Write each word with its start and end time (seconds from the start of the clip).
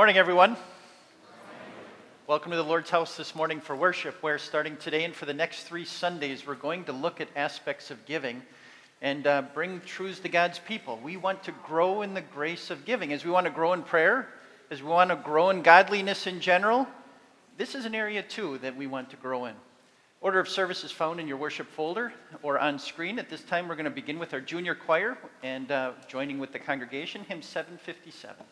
Morning, 0.00 0.16
everyone. 0.16 0.56
Welcome 2.26 2.52
to 2.52 2.56
the 2.56 2.64
Lord's 2.64 2.88
house 2.88 3.18
this 3.18 3.34
morning 3.34 3.60
for 3.60 3.76
worship, 3.76 4.14
where 4.22 4.38
starting 4.38 4.78
today 4.78 5.04
and 5.04 5.14
for 5.14 5.26
the 5.26 5.34
next 5.34 5.64
three 5.64 5.84
Sundays, 5.84 6.46
we're 6.46 6.54
going 6.54 6.84
to 6.84 6.92
look 6.92 7.20
at 7.20 7.28
aspects 7.36 7.90
of 7.90 8.06
giving 8.06 8.40
and 9.02 9.26
uh, 9.26 9.42
bring 9.52 9.82
truths 9.82 10.20
to 10.20 10.30
God's 10.30 10.58
people. 10.58 10.98
We 11.04 11.18
want 11.18 11.42
to 11.42 11.52
grow 11.66 12.00
in 12.00 12.14
the 12.14 12.22
grace 12.22 12.70
of 12.70 12.86
giving. 12.86 13.12
As 13.12 13.26
we 13.26 13.30
want 13.30 13.44
to 13.44 13.52
grow 13.52 13.74
in 13.74 13.82
prayer, 13.82 14.26
as 14.70 14.82
we 14.82 14.88
want 14.88 15.10
to 15.10 15.16
grow 15.16 15.50
in 15.50 15.60
godliness 15.60 16.26
in 16.26 16.40
general, 16.40 16.88
this 17.58 17.74
is 17.74 17.84
an 17.84 17.94
area 17.94 18.22
too 18.22 18.56
that 18.62 18.74
we 18.74 18.86
want 18.86 19.10
to 19.10 19.16
grow 19.16 19.44
in. 19.44 19.54
Order 20.22 20.40
of 20.40 20.48
service 20.48 20.82
is 20.82 20.90
found 20.90 21.20
in 21.20 21.28
your 21.28 21.36
worship 21.36 21.66
folder 21.66 22.10
or 22.42 22.58
on 22.58 22.78
screen. 22.78 23.18
At 23.18 23.28
this 23.28 23.42
time, 23.42 23.68
we're 23.68 23.76
going 23.76 23.84
to 23.84 23.90
begin 23.90 24.18
with 24.18 24.32
our 24.32 24.40
junior 24.40 24.74
choir 24.74 25.18
and 25.42 25.70
uh, 25.70 25.92
joining 26.08 26.38
with 26.38 26.54
the 26.54 26.58
congregation, 26.58 27.22
hymn 27.24 27.42
757. 27.42 28.46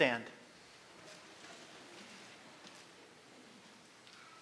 Stand. 0.00 0.24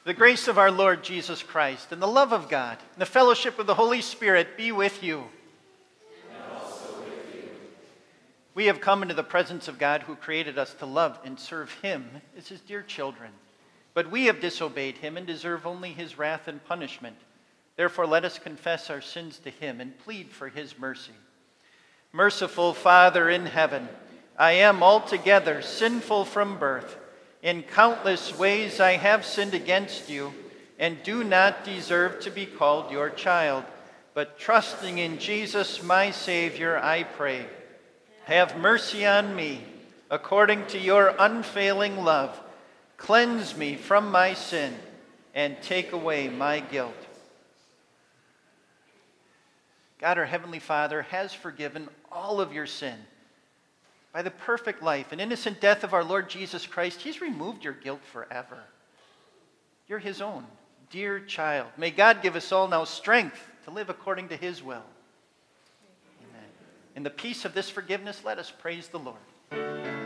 The 0.05 0.15
grace 0.15 0.47
of 0.47 0.57
our 0.57 0.71
Lord 0.71 1.03
Jesus 1.03 1.43
Christ 1.43 1.91
and 1.91 2.01
the 2.01 2.07
love 2.07 2.33
of 2.33 2.49
God 2.49 2.79
and 2.93 3.01
the 3.01 3.07
fellowship 3.07 3.59
of 3.59 3.67
the 3.67 3.75
Holy 3.75 4.01
Spirit 4.01 4.57
be 4.57 4.71
with 4.71 5.03
you. 5.03 5.19
With 5.19 5.27
you. 7.35 7.41
We 8.55 8.67
have 8.67 8.81
come 8.81 9.03
into 9.03 9.17
the 9.17 9.25
presence 9.25 9.67
of 9.67 9.81
God 9.81 10.03
who 10.03 10.15
created 10.15 10.61
us 10.61 10.75
to 10.75 10.87
love 10.87 11.19
and 11.25 11.41
serve 11.41 11.73
him 11.83 12.09
as 12.37 12.47
his 12.47 12.61
dear 12.61 12.83
children. 12.83 13.33
But 13.95 14.13
we 14.13 14.27
have 14.27 14.41
disobeyed 14.41 14.99
him 14.99 15.17
and 15.17 15.27
deserve 15.27 15.67
only 15.67 15.93
his 15.93 16.17
wrath 16.17 16.47
and 16.47 16.65
punishment. 16.67 17.17
Therefore, 17.75 18.07
let 18.07 18.25
us 18.25 18.39
confess 18.39 18.91
our 18.91 19.01
sins 19.01 19.41
to 19.41 19.51
him 19.51 19.81
and 19.81 19.99
plead 19.99 20.31
for 20.31 20.51
his 20.51 20.79
mercy. 20.79 21.11
Merciful 22.13 22.75
Father 22.75 23.29
in 23.29 23.47
heaven, 23.47 23.89
I 24.39 24.53
am 24.53 24.85
altogether 24.85 25.61
sinful 25.63 26.25
from 26.25 26.59
birth. 26.59 26.97
In 27.43 27.65
countless 27.65 28.39
ways 28.39 28.79
I 28.79 28.93
have 28.93 29.25
sinned 29.25 29.53
against 29.53 30.09
you 30.09 30.33
and 30.79 31.03
do 31.03 31.25
not 31.25 31.65
deserve 31.65 32.21
to 32.21 32.31
be 32.31 32.47
called 32.47 32.93
your 32.93 33.11
child. 33.11 33.65
But 34.15 34.39
trusting 34.39 34.99
in 34.99 35.19
Jesus, 35.19 35.83
my 35.83 36.13
Savior, 36.13 36.79
I 36.79 37.03
pray. 37.03 37.47
Have 38.27 38.57
mercy 38.57 39.05
on 39.05 39.35
me 39.35 39.65
according 40.11 40.67
to 40.67 40.79
your 40.79 41.15
unfailing 41.19 42.05
love. 42.05 42.41
Cleanse 42.97 43.57
me 43.57 43.75
from 43.75 44.11
my 44.11 44.35
sin 44.35 44.75
and 45.35 45.57
take 45.63 45.93
away 45.93 46.29
my 46.29 46.61
guilt. 46.61 46.95
God, 50.01 50.17
our 50.17 50.25
Heavenly 50.25 50.61
Father, 50.61 51.03
has 51.03 51.35
forgiven 51.35 51.89
all 52.11 52.41
of 52.41 52.53
your 52.53 52.67
sin. 52.67 52.97
By 54.13 54.23
the 54.23 54.31
perfect 54.31 54.83
life 54.83 55.13
and 55.13 55.21
innocent 55.21 55.61
death 55.61 55.85
of 55.85 55.93
our 55.93 56.05
Lord 56.05 56.29
Jesus 56.29 56.67
Christ, 56.67 57.03
He's 57.03 57.21
removed 57.21 57.65
your 57.65 57.75
guilt 57.75 58.01
forever. 58.05 58.59
You're 59.87 59.99
His 59.99 60.21
own, 60.21 60.47
dear 60.91 61.21
child. 61.21 61.69
May 61.77 61.91
God 61.91 62.23
give 62.23 62.37
us 62.37 62.51
all 62.53 62.69
now 62.69 62.85
strength 62.85 63.41
to 63.65 63.71
live 63.71 63.91
according 63.91 64.29
to 64.29 64.37
His 64.37 64.63
will. 64.63 64.85
Amen. 66.31 66.49
In 66.97 67.03
the 67.03 67.11
peace 67.11 67.45
of 67.45 67.55
this 67.55 67.69
forgiveness, 67.69 68.23
let 68.25 68.39
us 68.39 68.51
praise 68.51 68.89
the 68.89 68.99
Lord. 68.99 69.98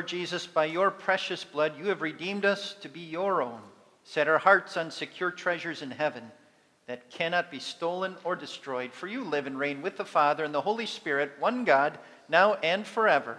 Lord 0.00 0.08
Jesus, 0.08 0.46
by 0.46 0.64
your 0.64 0.90
precious 0.90 1.44
blood, 1.44 1.74
you 1.78 1.88
have 1.88 2.00
redeemed 2.00 2.46
us 2.46 2.74
to 2.80 2.88
be 2.88 3.00
your 3.00 3.42
own. 3.42 3.60
Set 4.02 4.28
our 4.28 4.38
hearts 4.38 4.78
on 4.78 4.90
secure 4.90 5.30
treasures 5.30 5.82
in 5.82 5.90
heaven 5.90 6.32
that 6.86 7.10
cannot 7.10 7.50
be 7.50 7.58
stolen 7.58 8.16
or 8.24 8.34
destroyed. 8.34 8.94
For 8.94 9.08
you 9.08 9.22
live 9.22 9.46
and 9.46 9.58
reign 9.58 9.82
with 9.82 9.98
the 9.98 10.06
Father 10.06 10.42
and 10.42 10.54
the 10.54 10.62
Holy 10.62 10.86
Spirit, 10.86 11.32
one 11.38 11.64
God, 11.64 11.98
now 12.30 12.54
and 12.54 12.86
forever. 12.86 13.36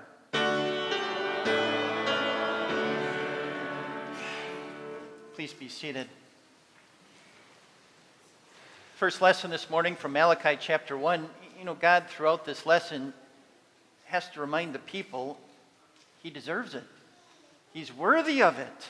Please 5.34 5.54
be 5.54 5.68
seated. 5.68 6.08
First 8.98 9.20
lesson 9.20 9.50
this 9.50 9.68
morning 9.68 9.96
from 9.96 10.14
Malachi 10.14 10.60
chapter 10.62 10.96
1. 10.96 11.28
You 11.58 11.66
know, 11.66 11.74
God, 11.74 12.06
throughout 12.08 12.46
this 12.46 12.68
lesson, 12.68 13.16
has 14.06 14.30
to 14.30 14.42
remind 14.42 14.76
the 14.76 14.80
people 14.80 15.40
he 16.22 16.30
deserves 16.30 16.76
it. 16.76 16.84
He's 17.74 17.94
worthy 17.94 18.44
of 18.44 18.60
it 18.60 18.88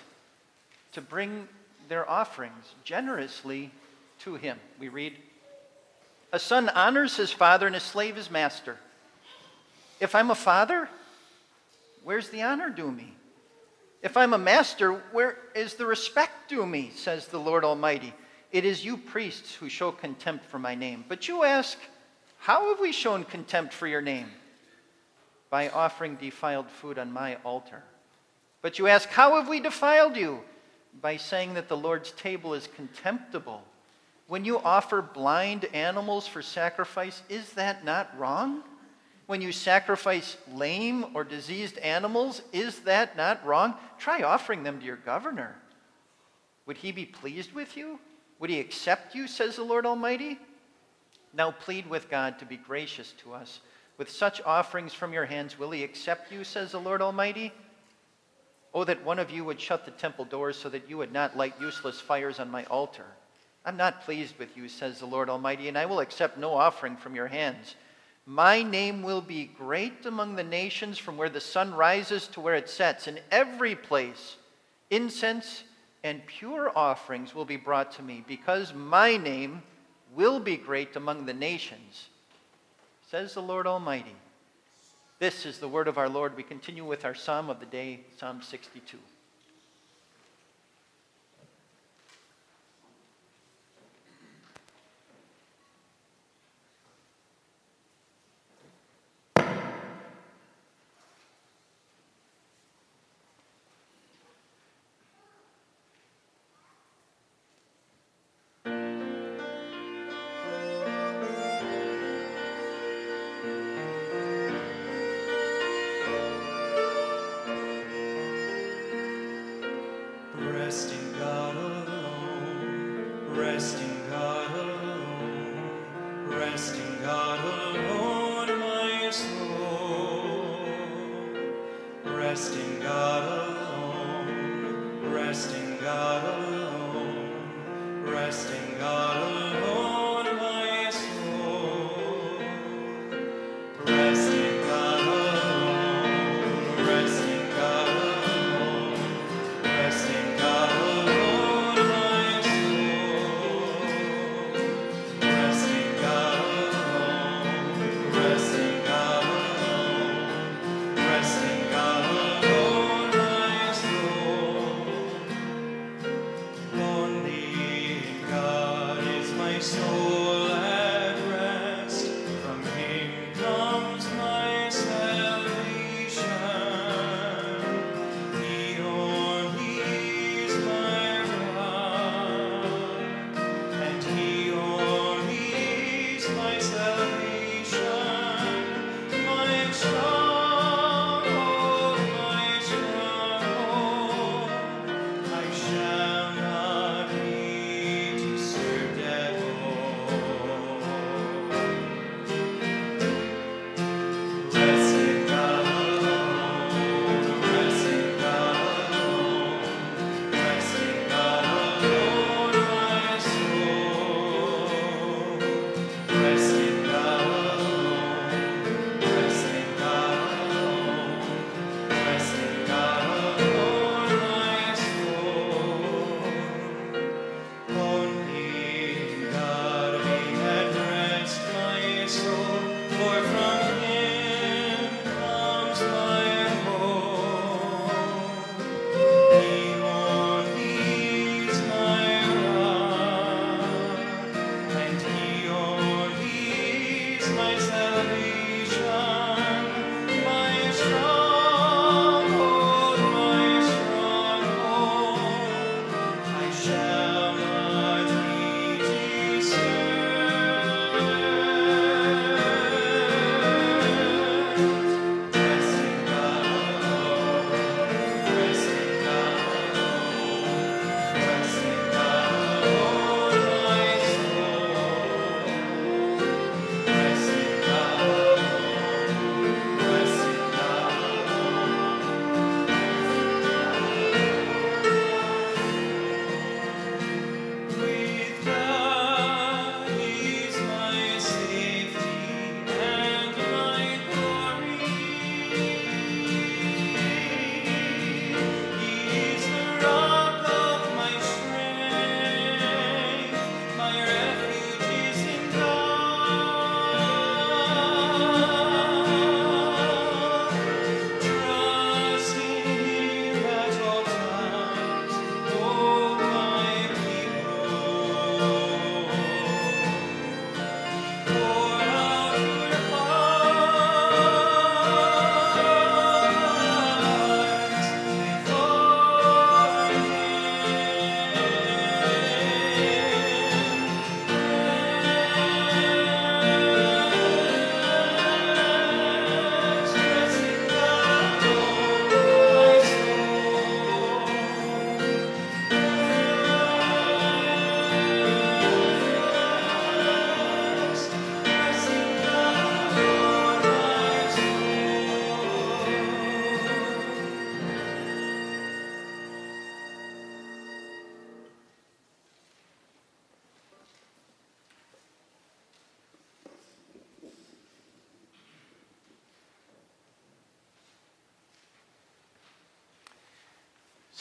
to 0.93 1.01
bring 1.01 1.47
their 1.87 2.09
offerings 2.09 2.73
generously 2.83 3.71
to 4.19 4.35
him. 4.35 4.59
We 4.79 4.89
read, 4.89 5.17
A 6.31 6.39
son 6.39 6.69
honors 6.69 7.17
his 7.17 7.31
father 7.31 7.67
and 7.67 7.75
a 7.75 7.79
slave 7.79 8.15
his 8.15 8.31
master. 8.31 8.77
If 9.99 10.15
I'm 10.15 10.31
a 10.31 10.35
father, 10.35 10.89
where's 12.03 12.29
the 12.29 12.41
honor 12.41 12.69
due 12.69 12.91
me? 12.91 13.13
If 14.01 14.17
I'm 14.17 14.33
a 14.33 14.37
master, 14.37 14.93
where 15.11 15.37
is 15.53 15.75
the 15.75 15.85
respect 15.85 16.49
due 16.49 16.65
me, 16.65 16.91
says 16.95 17.27
the 17.27 17.39
Lord 17.39 17.63
Almighty. 17.63 18.13
It 18.51 18.65
is 18.65 18.83
you 18.83 18.97
priests 18.97 19.53
who 19.53 19.69
show 19.69 19.91
contempt 19.91 20.45
for 20.45 20.59
my 20.59 20.75
name. 20.75 21.05
But 21.07 21.27
you 21.27 21.43
ask, 21.43 21.77
How 22.39 22.69
have 22.69 22.79
we 22.79 22.91
shown 22.91 23.23
contempt 23.23 23.73
for 23.73 23.87
your 23.87 24.01
name? 24.01 24.27
By 25.51 25.69
offering 25.69 26.15
defiled 26.15 26.67
food 26.71 26.97
on 26.97 27.11
my 27.11 27.35
altar. 27.43 27.83
But 28.63 28.79
you 28.79 28.87
ask, 28.87 29.07
How 29.09 29.35
have 29.35 29.47
we 29.47 29.59
defiled 29.59 30.15
you? 30.15 30.39
By 30.99 31.17
saying 31.17 31.53
that 31.53 31.67
the 31.67 31.77
Lord's 31.77 32.11
table 32.11 32.55
is 32.55 32.67
contemptible. 32.75 33.61
When 34.27 34.45
you 34.45 34.59
offer 34.59 35.01
blind 35.01 35.65
animals 35.65 36.25
for 36.25 36.41
sacrifice, 36.41 37.21
is 37.29 37.51
that 37.53 37.85
not 37.85 38.17
wrong? 38.17 38.63
When 39.27 39.41
you 39.41 39.51
sacrifice 39.51 40.37
lame 40.53 41.05
or 41.13 41.23
diseased 41.23 41.77
animals, 41.77 42.41
is 42.51 42.79
that 42.79 43.15
not 43.15 43.45
wrong? 43.45 43.75
Try 43.99 44.23
offering 44.23 44.63
them 44.63 44.79
to 44.79 44.85
your 44.85 44.97
governor. 44.97 45.55
Would 46.65 46.77
he 46.77 46.91
be 46.91 47.05
pleased 47.05 47.53
with 47.53 47.75
you? 47.75 47.99
Would 48.39 48.49
he 48.49 48.59
accept 48.59 49.15
you, 49.15 49.27
says 49.27 49.57
the 49.57 49.63
Lord 49.63 49.85
Almighty? 49.85 50.39
Now 51.33 51.51
plead 51.51 51.89
with 51.89 52.09
God 52.09 52.39
to 52.39 52.45
be 52.45 52.57
gracious 52.57 53.13
to 53.23 53.33
us 53.33 53.59
with 53.97 54.09
such 54.09 54.41
offerings 54.41 54.93
from 54.93 55.13
your 55.13 55.25
hands, 55.25 55.59
will 55.59 55.71
he 55.71 55.83
accept 55.83 56.31
you, 56.31 56.43
says 56.43 56.71
the 56.71 56.79
Lord 56.79 57.01
Almighty? 57.01 57.53
Oh, 58.73 58.83
that 58.83 59.03
one 59.03 59.19
of 59.19 59.31
you 59.31 59.43
would 59.43 59.59
shut 59.59 59.85
the 59.85 59.91
temple 59.91 60.25
doors 60.25 60.57
so 60.57 60.69
that 60.69 60.89
you 60.89 60.97
would 60.97 61.11
not 61.11 61.37
light 61.37 61.53
useless 61.59 61.99
fires 61.99 62.39
on 62.39 62.49
my 62.49 62.63
altar. 62.65 63.05
I'm 63.65 63.77
not 63.77 64.01
pleased 64.01 64.37
with 64.39 64.55
you, 64.57 64.69
says 64.69 64.99
the 64.99 65.05
Lord 65.05 65.29
Almighty, 65.29 65.67
and 65.67 65.77
I 65.77 65.85
will 65.85 65.99
accept 65.99 66.37
no 66.37 66.53
offering 66.53 66.95
from 66.97 67.15
your 67.15 67.27
hands. 67.27 67.75
My 68.25 68.63
name 68.63 69.03
will 69.03 69.21
be 69.21 69.45
great 69.45 70.05
among 70.05 70.35
the 70.35 70.43
nations 70.43 70.97
from 70.97 71.17
where 71.17 71.29
the 71.29 71.41
sun 71.41 71.73
rises 71.73 72.27
to 72.29 72.41
where 72.41 72.55
it 72.55 72.69
sets. 72.69 73.07
In 73.07 73.19
every 73.29 73.75
place, 73.75 74.37
incense 74.89 75.63
and 76.03 76.25
pure 76.25 76.71
offerings 76.75 77.35
will 77.35 77.45
be 77.45 77.57
brought 77.57 77.91
to 77.93 78.03
me, 78.03 78.23
because 78.27 78.73
my 78.73 79.17
name 79.17 79.61
will 80.15 80.39
be 80.39 80.57
great 80.57 80.95
among 80.95 81.25
the 81.25 81.33
nations 81.33 82.07
says 83.11 83.33
the 83.33 83.41
Lord 83.41 83.67
Almighty. 83.67 84.15
This 85.19 85.45
is 85.45 85.59
the 85.59 85.67
word 85.67 85.89
of 85.89 85.97
our 85.97 86.07
Lord. 86.07 86.37
We 86.37 86.43
continue 86.43 86.85
with 86.85 87.03
our 87.03 87.13
psalm 87.13 87.49
of 87.49 87.59
the 87.59 87.65
day, 87.65 87.99
Psalm 88.17 88.41
62. 88.41 88.97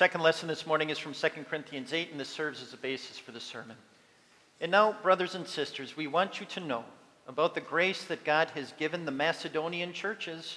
Second 0.01 0.23
lesson 0.23 0.49
this 0.49 0.67
morning 0.67 0.89
is 0.89 0.97
from 0.97 1.13
2 1.13 1.29
Corinthians 1.51 1.93
8, 1.93 2.11
and 2.11 2.19
this 2.19 2.31
serves 2.31 2.63
as 2.63 2.73
a 2.73 2.79
basis 2.79 3.19
for 3.19 3.33
the 3.33 3.39
sermon. 3.39 3.77
And 4.59 4.73
now, 4.73 4.97
brothers 5.03 5.35
and 5.35 5.47
sisters, 5.47 5.95
we 5.95 6.07
want 6.07 6.41
you 6.41 6.47
to 6.47 6.61
know 6.61 6.87
about 7.29 7.55
the 7.55 7.61
grace 7.61 8.05
that 8.05 8.25
God 8.25 8.49
has 8.55 8.73
given 8.79 9.05
the 9.05 9.11
Macedonian 9.11 9.93
churches. 9.93 10.57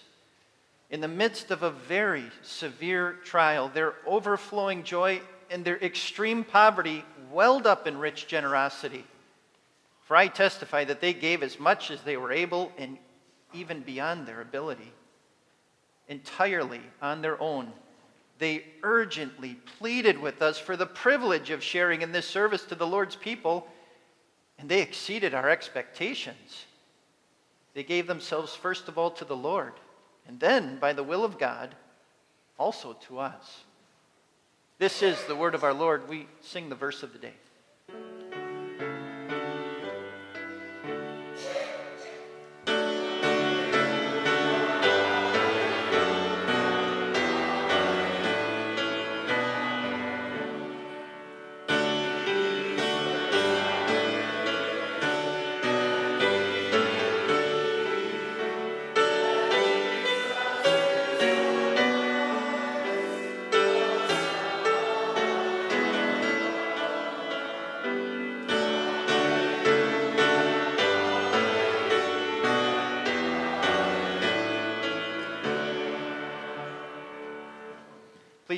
In 0.92 1.02
the 1.02 1.10
midst 1.10 1.52
of 1.52 1.62
a 1.62 1.72
very 1.72 2.24
severe 2.42 3.18
trial, 3.26 3.68
their 3.68 3.96
overflowing 4.08 4.82
joy 4.82 5.20
and 5.52 5.66
their 5.66 5.84
extreme 5.84 6.46
poverty 6.46 7.04
welled 7.30 7.68
up 7.68 7.86
in 7.86 7.98
rich 7.98 8.28
generosity. 8.28 9.04
For 10.04 10.16
I 10.16 10.30
testify 10.30 10.86
that 10.86 11.02
they 11.02 11.12
gave 11.12 11.44
as 11.44 11.60
much 11.60 11.92
as 11.92 12.02
they 12.04 12.16
were 12.16 12.32
able 12.32 12.72
and 12.78 12.98
even 13.54 13.82
beyond 13.82 14.26
their 14.26 14.40
ability, 14.40 14.94
entirely 16.08 16.80
on 17.02 17.22
their 17.22 17.38
own. 17.42 17.74
They 18.44 18.66
urgently 18.84 19.56
pleaded 19.80 20.20
with 20.20 20.42
us 20.42 20.60
for 20.60 20.76
the 20.76 20.86
privilege 20.86 21.50
of 21.50 21.64
sharing 21.64 22.02
in 22.02 22.12
this 22.12 22.28
service 22.28 22.66
to 22.66 22.76
the 22.76 22.86
Lord's 22.86 23.16
people, 23.16 23.66
and 24.60 24.68
they 24.68 24.82
exceeded 24.82 25.34
our 25.34 25.50
expectations. 25.50 26.66
They 27.74 27.84
gave 27.84 28.06
themselves 28.06 28.54
first 28.54 28.90
of 28.90 28.98
all 28.98 29.12
to 29.12 29.24
the 29.24 29.34
Lord, 29.34 29.72
and 30.28 30.42
then, 30.42 30.78
by 30.78 30.92
the 30.92 31.04
will 31.04 31.24
of 31.24 31.40
God, 31.40 31.74
also 32.58 32.98
to 33.08 33.20
us. 33.20 33.62
This 34.78 35.02
is 35.02 35.24
the 35.24 35.38
word 35.38 35.56
of 35.56 35.64
our 35.64 35.74
Lord. 35.74 36.10
We 36.10 36.28
sing 36.42 36.68
the 36.68 36.76
verse 36.76 37.02
of 37.02 37.14
the 37.14 37.20
day. 37.20 37.36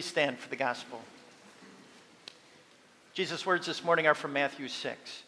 Please 0.06 0.12
stand 0.12 0.38
for 0.38 0.50
the 0.50 0.56
gospel. 0.56 1.02
Jesus' 3.16 3.44
words 3.44 3.66
this 3.66 3.84
morning 3.84 4.06
are 4.06 4.14
from 4.14 4.34
Matthew 4.34 4.68
6. 4.68 5.24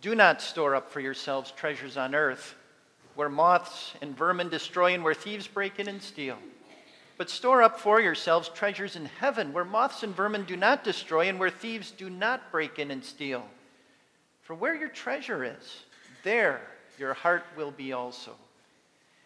Do 0.00 0.16
not 0.16 0.42
store 0.42 0.74
up 0.74 0.90
for 0.90 0.98
yourselves 0.98 1.52
treasures 1.52 1.96
on 1.96 2.16
earth, 2.16 2.56
where 3.14 3.28
moths 3.28 3.94
and 4.02 4.16
vermin 4.16 4.48
destroy 4.48 4.94
and 4.94 5.04
where 5.04 5.14
thieves 5.14 5.46
break 5.46 5.78
in 5.78 5.86
and 5.86 6.02
steal. 6.02 6.36
But 7.18 7.30
store 7.30 7.62
up 7.62 7.78
for 7.78 8.00
yourselves 8.00 8.48
treasures 8.48 8.96
in 8.96 9.04
heaven, 9.04 9.52
where 9.52 9.64
moths 9.64 10.02
and 10.02 10.12
vermin 10.12 10.44
do 10.44 10.56
not 10.56 10.82
destroy 10.82 11.28
and 11.28 11.38
where 11.38 11.48
thieves 11.48 11.92
do 11.92 12.10
not 12.10 12.50
break 12.50 12.80
in 12.80 12.90
and 12.90 13.04
steal. 13.04 13.46
For 14.42 14.56
where 14.56 14.74
your 14.74 14.88
treasure 14.88 15.44
is, 15.44 15.84
there 16.24 16.62
your 16.98 17.14
heart 17.14 17.44
will 17.56 17.70
be 17.70 17.92
also. 17.92 18.34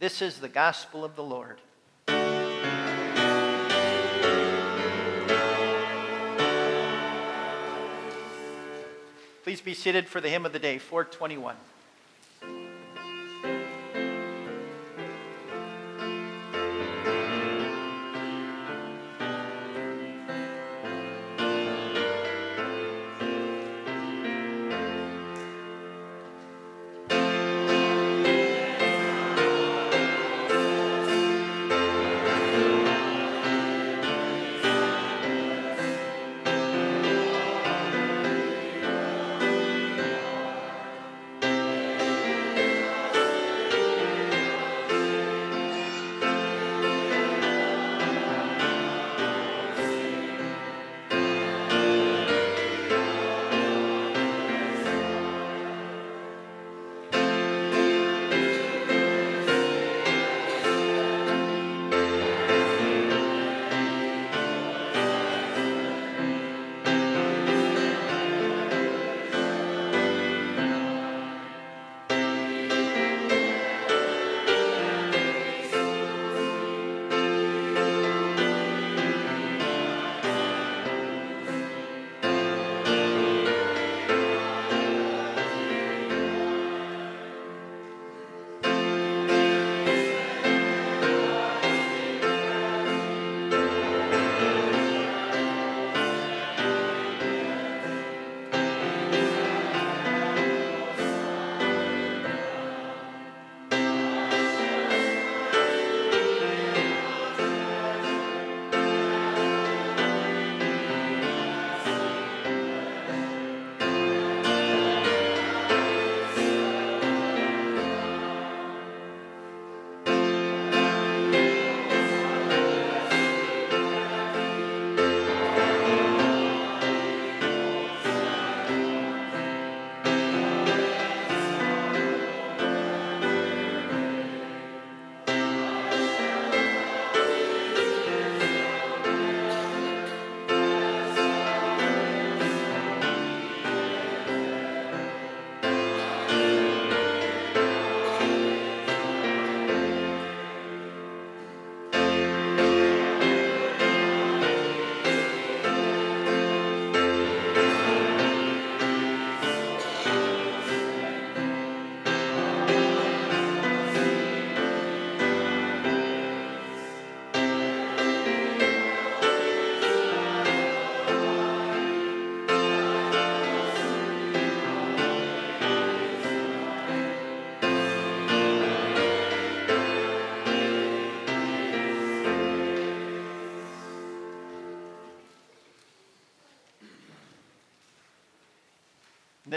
This 0.00 0.22
is 0.22 0.38
the 0.38 0.48
gospel 0.48 1.04
of 1.04 1.16
the 1.16 1.24
Lord. 1.24 1.56
Please 9.42 9.60
be 9.60 9.74
seated 9.74 10.06
for 10.06 10.20
the 10.20 10.28
hymn 10.28 10.46
of 10.46 10.52
the 10.52 10.60
day, 10.60 10.78
421. 10.78 11.56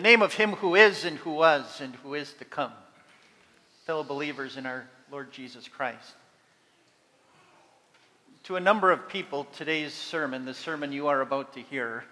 The 0.02 0.08
name 0.08 0.24
of 0.24 0.34
Him 0.34 0.54
who 0.54 0.74
is 0.74 1.06
and 1.06 1.16
who 1.20 1.30
was 1.30 1.80
and 1.80 1.94
who 1.98 2.16
is 2.16 2.34
to 2.34 2.46
come, 2.46 2.72
fellow 3.86 4.04
believers 4.04 4.58
in 4.58 4.66
our 4.66 4.88
Lord 5.12 5.32
Jesus 5.32 5.68
Christ. 5.68 6.16
To 8.46 8.56
a 8.56 8.60
number 8.60 8.90
of 8.90 9.08
people, 9.08 9.46
today's 9.56 9.94
sermon, 9.94 10.44
the 10.44 10.56
sermon 10.56 10.92
you 10.92 11.06
are 11.06 11.22
about 11.22 11.54
to 11.54 11.60
hear, 11.62 12.04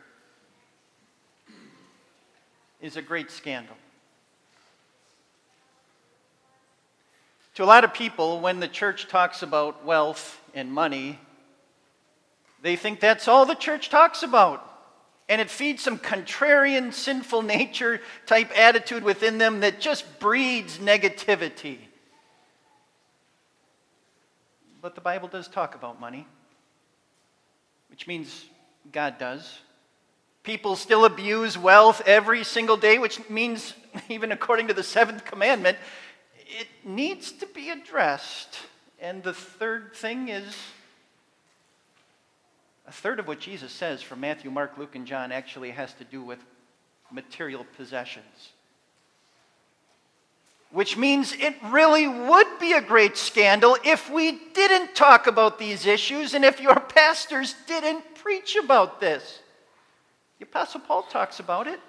is 2.79 2.95
a 2.95 3.01
great 3.01 3.31
scandal. 3.31 3.75
To 7.55 7.63
a 7.63 7.65
lot 7.65 7.83
of 7.83 7.91
people, 7.91 8.39
when 8.39 8.59
the 8.59 8.67
church 8.67 9.07
talks 9.07 9.41
about 9.41 9.83
wealth 9.83 10.39
and 10.53 10.71
money, 10.71 11.17
they 12.61 12.75
think 12.75 12.99
that's 12.99 13.27
all 13.27 13.47
the 13.47 13.55
church 13.55 13.89
talks 13.89 14.21
about 14.21 14.68
and 15.29 15.39
it 15.39 15.49
feeds 15.51 15.83
some 15.83 15.99
contrarian, 15.99 16.91
sinful 16.91 17.43
nature 17.43 18.01
type 18.25 18.51
attitude 18.57 19.03
within 19.03 19.37
them 19.37 19.59
that 19.59 19.79
just 19.79 20.19
breeds 20.19 20.79
negativity. 20.79 21.77
But 24.81 24.95
the 24.95 25.01
Bible 25.01 25.27
does 25.27 25.47
talk 25.47 25.75
about 25.75 25.99
money, 25.99 26.25
which 27.91 28.07
means 28.07 28.45
God 28.91 29.19
does. 29.19 29.59
People 30.41 30.75
still 30.75 31.05
abuse 31.05 31.57
wealth 31.57 32.01
every 32.07 32.43
single 32.43 32.77
day, 32.77 32.97
which 32.97 33.29
means, 33.29 33.75
even 34.09 34.31
according 34.31 34.67
to 34.69 34.73
the 34.73 34.83
seventh 34.83 35.25
commandment, 35.25 35.77
it 36.59 36.67
needs 36.83 37.31
to 37.33 37.45
be 37.45 37.69
addressed. 37.69 38.57
And 38.99 39.21
the 39.21 39.33
third 39.33 39.95
thing 39.95 40.29
is 40.29 40.55
a 42.89 42.91
third 42.91 43.19
of 43.19 43.27
what 43.27 43.39
Jesus 43.39 43.71
says 43.71 44.01
from 44.01 44.21
Matthew, 44.21 44.49
Mark, 44.49 44.75
Luke, 44.75 44.95
and 44.95 45.05
John 45.05 45.31
actually 45.31 45.69
has 45.69 45.93
to 45.93 46.03
do 46.03 46.23
with 46.23 46.39
material 47.11 47.63
possessions. 47.77 48.49
Which 50.71 50.97
means 50.97 51.33
it 51.33 51.53
really 51.65 52.07
would 52.07 52.47
be 52.59 52.73
a 52.73 52.81
great 52.81 53.15
scandal 53.15 53.77
if 53.85 54.09
we 54.09 54.39
didn't 54.55 54.95
talk 54.95 55.27
about 55.27 55.59
these 55.59 55.85
issues 55.85 56.33
and 56.33 56.43
if 56.43 56.59
your 56.59 56.79
pastors 56.79 57.53
didn't 57.67 58.15
preach 58.15 58.55
about 58.55 58.99
this. 58.99 59.43
The 60.39 60.45
Apostle 60.45 60.79
Paul 60.79 61.03
talks 61.03 61.39
about 61.39 61.67
it. 61.67 61.79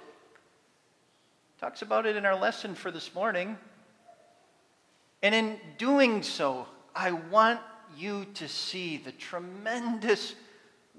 Talks 1.61 1.81
about 1.81 2.05
it 2.05 2.15
in 2.15 2.27
our 2.27 2.39
lesson 2.39 2.75
for 2.75 2.91
this 2.91 3.15
morning. 3.15 3.57
And 5.23 5.35
in 5.35 5.59
doing 5.79 6.23
so, 6.23 6.67
I 6.95 7.13
want 7.13 7.61
you 7.97 8.27
to 8.35 8.47
see 8.47 8.99
the 8.99 9.13
tremendous 9.13 10.35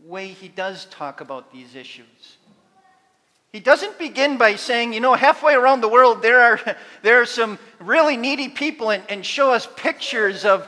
way 0.06 0.28
he 0.28 0.48
does 0.48 0.86
talk 0.86 1.22
about 1.22 1.52
these 1.52 1.76
issues. 1.76 2.38
He 3.52 3.60
doesn't 3.60 4.00
begin 4.00 4.38
by 4.38 4.56
saying, 4.56 4.94
you 4.94 5.02
know, 5.02 5.14
halfway 5.14 5.54
around 5.54 5.82
the 5.82 5.90
world 5.90 6.22
there 6.22 6.40
are, 6.40 6.78
there 7.02 7.22
are 7.22 7.26
some 7.26 7.60
really 7.80 8.16
needy 8.16 8.50
people 8.50 8.92
and, 8.92 9.04
and 9.10 9.26
show 9.26 9.52
us 9.52 9.68
pictures 9.76 10.46
of, 10.46 10.68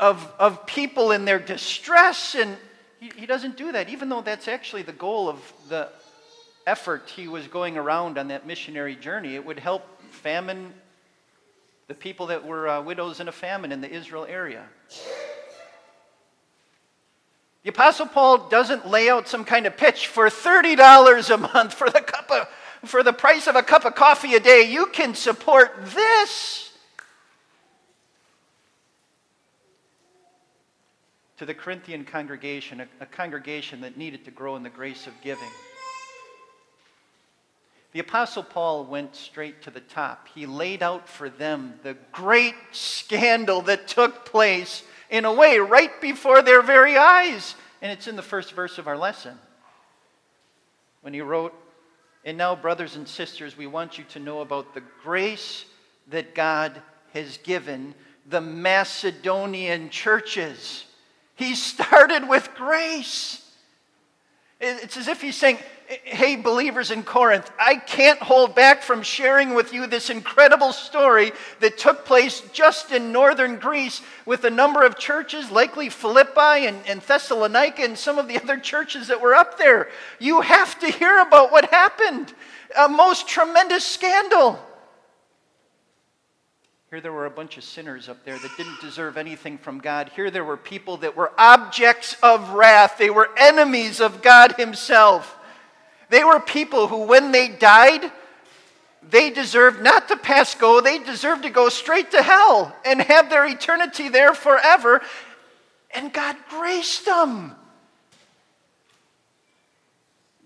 of, 0.00 0.32
of 0.38 0.66
people 0.66 1.12
in 1.12 1.24
their 1.24 1.38
distress. 1.38 2.34
And 2.34 2.56
he, 2.98 3.12
he 3.16 3.26
doesn't 3.26 3.56
do 3.56 3.72
that, 3.72 3.88
even 3.88 4.08
though 4.08 4.22
that's 4.22 4.48
actually 4.48 4.82
the 4.82 4.92
goal 4.92 5.28
of 5.28 5.52
the 5.68 5.88
effort 6.66 7.12
he 7.14 7.28
was 7.28 7.46
going 7.46 7.76
around 7.76 8.18
on 8.18 8.28
that 8.28 8.46
missionary 8.46 8.96
journey. 8.96 9.34
It 9.36 9.44
would 9.44 9.58
help 9.58 9.84
famine 10.10 10.72
the 11.86 11.94
people 11.94 12.26
that 12.28 12.44
were 12.44 12.68
uh, 12.68 12.82
widows 12.82 13.20
in 13.20 13.28
a 13.28 13.32
famine 13.32 13.70
in 13.70 13.80
the 13.80 13.90
Israel 13.90 14.24
area. 14.28 14.64
The 17.64 17.70
Apostle 17.70 18.06
Paul 18.06 18.50
doesn't 18.50 18.86
lay 18.88 19.08
out 19.08 19.26
some 19.26 19.42
kind 19.42 19.64
of 19.64 19.74
pitch 19.78 20.06
for 20.06 20.26
$30 20.26 21.34
a 21.34 21.38
month 21.38 21.72
for 21.72 21.88
the, 21.88 22.02
cup 22.02 22.30
of, 22.30 22.46
for 22.84 23.02
the 23.02 23.12
price 23.14 23.46
of 23.46 23.56
a 23.56 23.62
cup 23.62 23.86
of 23.86 23.94
coffee 23.94 24.34
a 24.34 24.40
day. 24.40 24.70
You 24.70 24.86
can 24.86 25.14
support 25.14 25.72
this. 25.86 26.70
To 31.38 31.46
the 31.46 31.54
Corinthian 31.54 32.04
congregation, 32.04 32.82
a, 32.82 32.88
a 33.00 33.06
congregation 33.06 33.80
that 33.80 33.96
needed 33.96 34.26
to 34.26 34.30
grow 34.30 34.56
in 34.56 34.62
the 34.62 34.68
grace 34.68 35.06
of 35.06 35.14
giving. 35.22 35.48
The 37.92 38.00
Apostle 38.00 38.42
Paul 38.42 38.84
went 38.84 39.16
straight 39.16 39.62
to 39.62 39.70
the 39.70 39.80
top. 39.80 40.28
He 40.34 40.44
laid 40.44 40.82
out 40.82 41.08
for 41.08 41.30
them 41.30 41.80
the 41.82 41.96
great 42.12 42.56
scandal 42.72 43.62
that 43.62 43.88
took 43.88 44.26
place 44.26 44.82
in 45.10 45.24
a 45.24 45.32
way 45.32 45.58
right 45.58 46.00
before 46.00 46.42
their 46.42 46.62
very 46.62 46.96
eyes. 46.96 47.54
And 47.82 47.92
it's 47.92 48.08
in 48.08 48.16
the 48.16 48.22
first 48.22 48.52
verse 48.52 48.78
of 48.78 48.88
our 48.88 48.96
lesson. 48.96 49.38
When 51.02 51.12
he 51.12 51.20
wrote, 51.20 51.54
And 52.24 52.38
now, 52.38 52.56
brothers 52.56 52.96
and 52.96 53.06
sisters, 53.06 53.56
we 53.56 53.66
want 53.66 53.98
you 53.98 54.04
to 54.10 54.18
know 54.18 54.40
about 54.40 54.74
the 54.74 54.82
grace 55.02 55.64
that 56.08 56.34
God 56.34 56.80
has 57.12 57.38
given 57.38 57.94
the 58.26 58.40
Macedonian 58.40 59.90
churches. 59.90 60.84
He 61.36 61.54
started 61.54 62.28
with 62.28 62.54
grace. 62.54 63.40
It's 64.60 64.96
as 64.96 65.08
if 65.08 65.20
he's 65.20 65.36
saying, 65.36 65.58
Hey, 65.86 66.36
believers 66.36 66.90
in 66.90 67.02
Corinth, 67.02 67.50
I 67.58 67.74
can't 67.76 68.18
hold 68.18 68.54
back 68.54 68.82
from 68.82 69.02
sharing 69.02 69.52
with 69.52 69.74
you 69.74 69.86
this 69.86 70.08
incredible 70.08 70.72
story 70.72 71.32
that 71.60 71.76
took 71.76 72.06
place 72.06 72.40
just 72.52 72.90
in 72.90 73.12
northern 73.12 73.58
Greece 73.58 74.00
with 74.24 74.44
a 74.44 74.50
number 74.50 74.82
of 74.82 74.98
churches, 74.98 75.50
likely 75.50 75.90
Philippi 75.90 76.66
and, 76.66 76.78
and 76.86 77.02
Thessalonica 77.02 77.82
and 77.82 77.98
some 77.98 78.18
of 78.18 78.28
the 78.28 78.40
other 78.42 78.58
churches 78.58 79.08
that 79.08 79.20
were 79.20 79.34
up 79.34 79.58
there. 79.58 79.88
You 80.18 80.40
have 80.40 80.78
to 80.78 80.86
hear 80.86 81.20
about 81.20 81.52
what 81.52 81.70
happened. 81.70 82.32
A 82.78 82.88
most 82.88 83.28
tremendous 83.28 83.84
scandal. 83.84 84.58
Here 86.88 87.02
there 87.02 87.12
were 87.12 87.26
a 87.26 87.30
bunch 87.30 87.58
of 87.58 87.64
sinners 87.64 88.08
up 88.08 88.24
there 88.24 88.38
that 88.38 88.56
didn't 88.56 88.80
deserve 88.80 89.18
anything 89.18 89.58
from 89.58 89.80
God. 89.80 90.10
Here 90.16 90.30
there 90.30 90.44
were 90.44 90.56
people 90.56 90.96
that 90.98 91.14
were 91.14 91.32
objects 91.36 92.16
of 92.22 92.50
wrath, 92.50 92.96
they 92.96 93.10
were 93.10 93.28
enemies 93.36 94.00
of 94.00 94.22
God 94.22 94.52
Himself. 94.52 95.40
They 96.10 96.24
were 96.24 96.40
people 96.40 96.88
who, 96.88 97.06
when 97.06 97.32
they 97.32 97.48
died, 97.48 98.10
they 99.08 99.30
deserved 99.30 99.82
not 99.82 100.08
to 100.08 100.16
pass 100.16 100.54
go, 100.54 100.80
they 100.80 100.98
deserved 100.98 101.42
to 101.42 101.50
go 101.50 101.68
straight 101.68 102.10
to 102.12 102.22
hell 102.22 102.74
and 102.84 103.00
have 103.02 103.30
their 103.30 103.46
eternity 103.46 104.08
there 104.08 104.34
forever. 104.34 105.02
And 105.92 106.12
God 106.12 106.36
graced 106.48 107.04
them. 107.04 107.54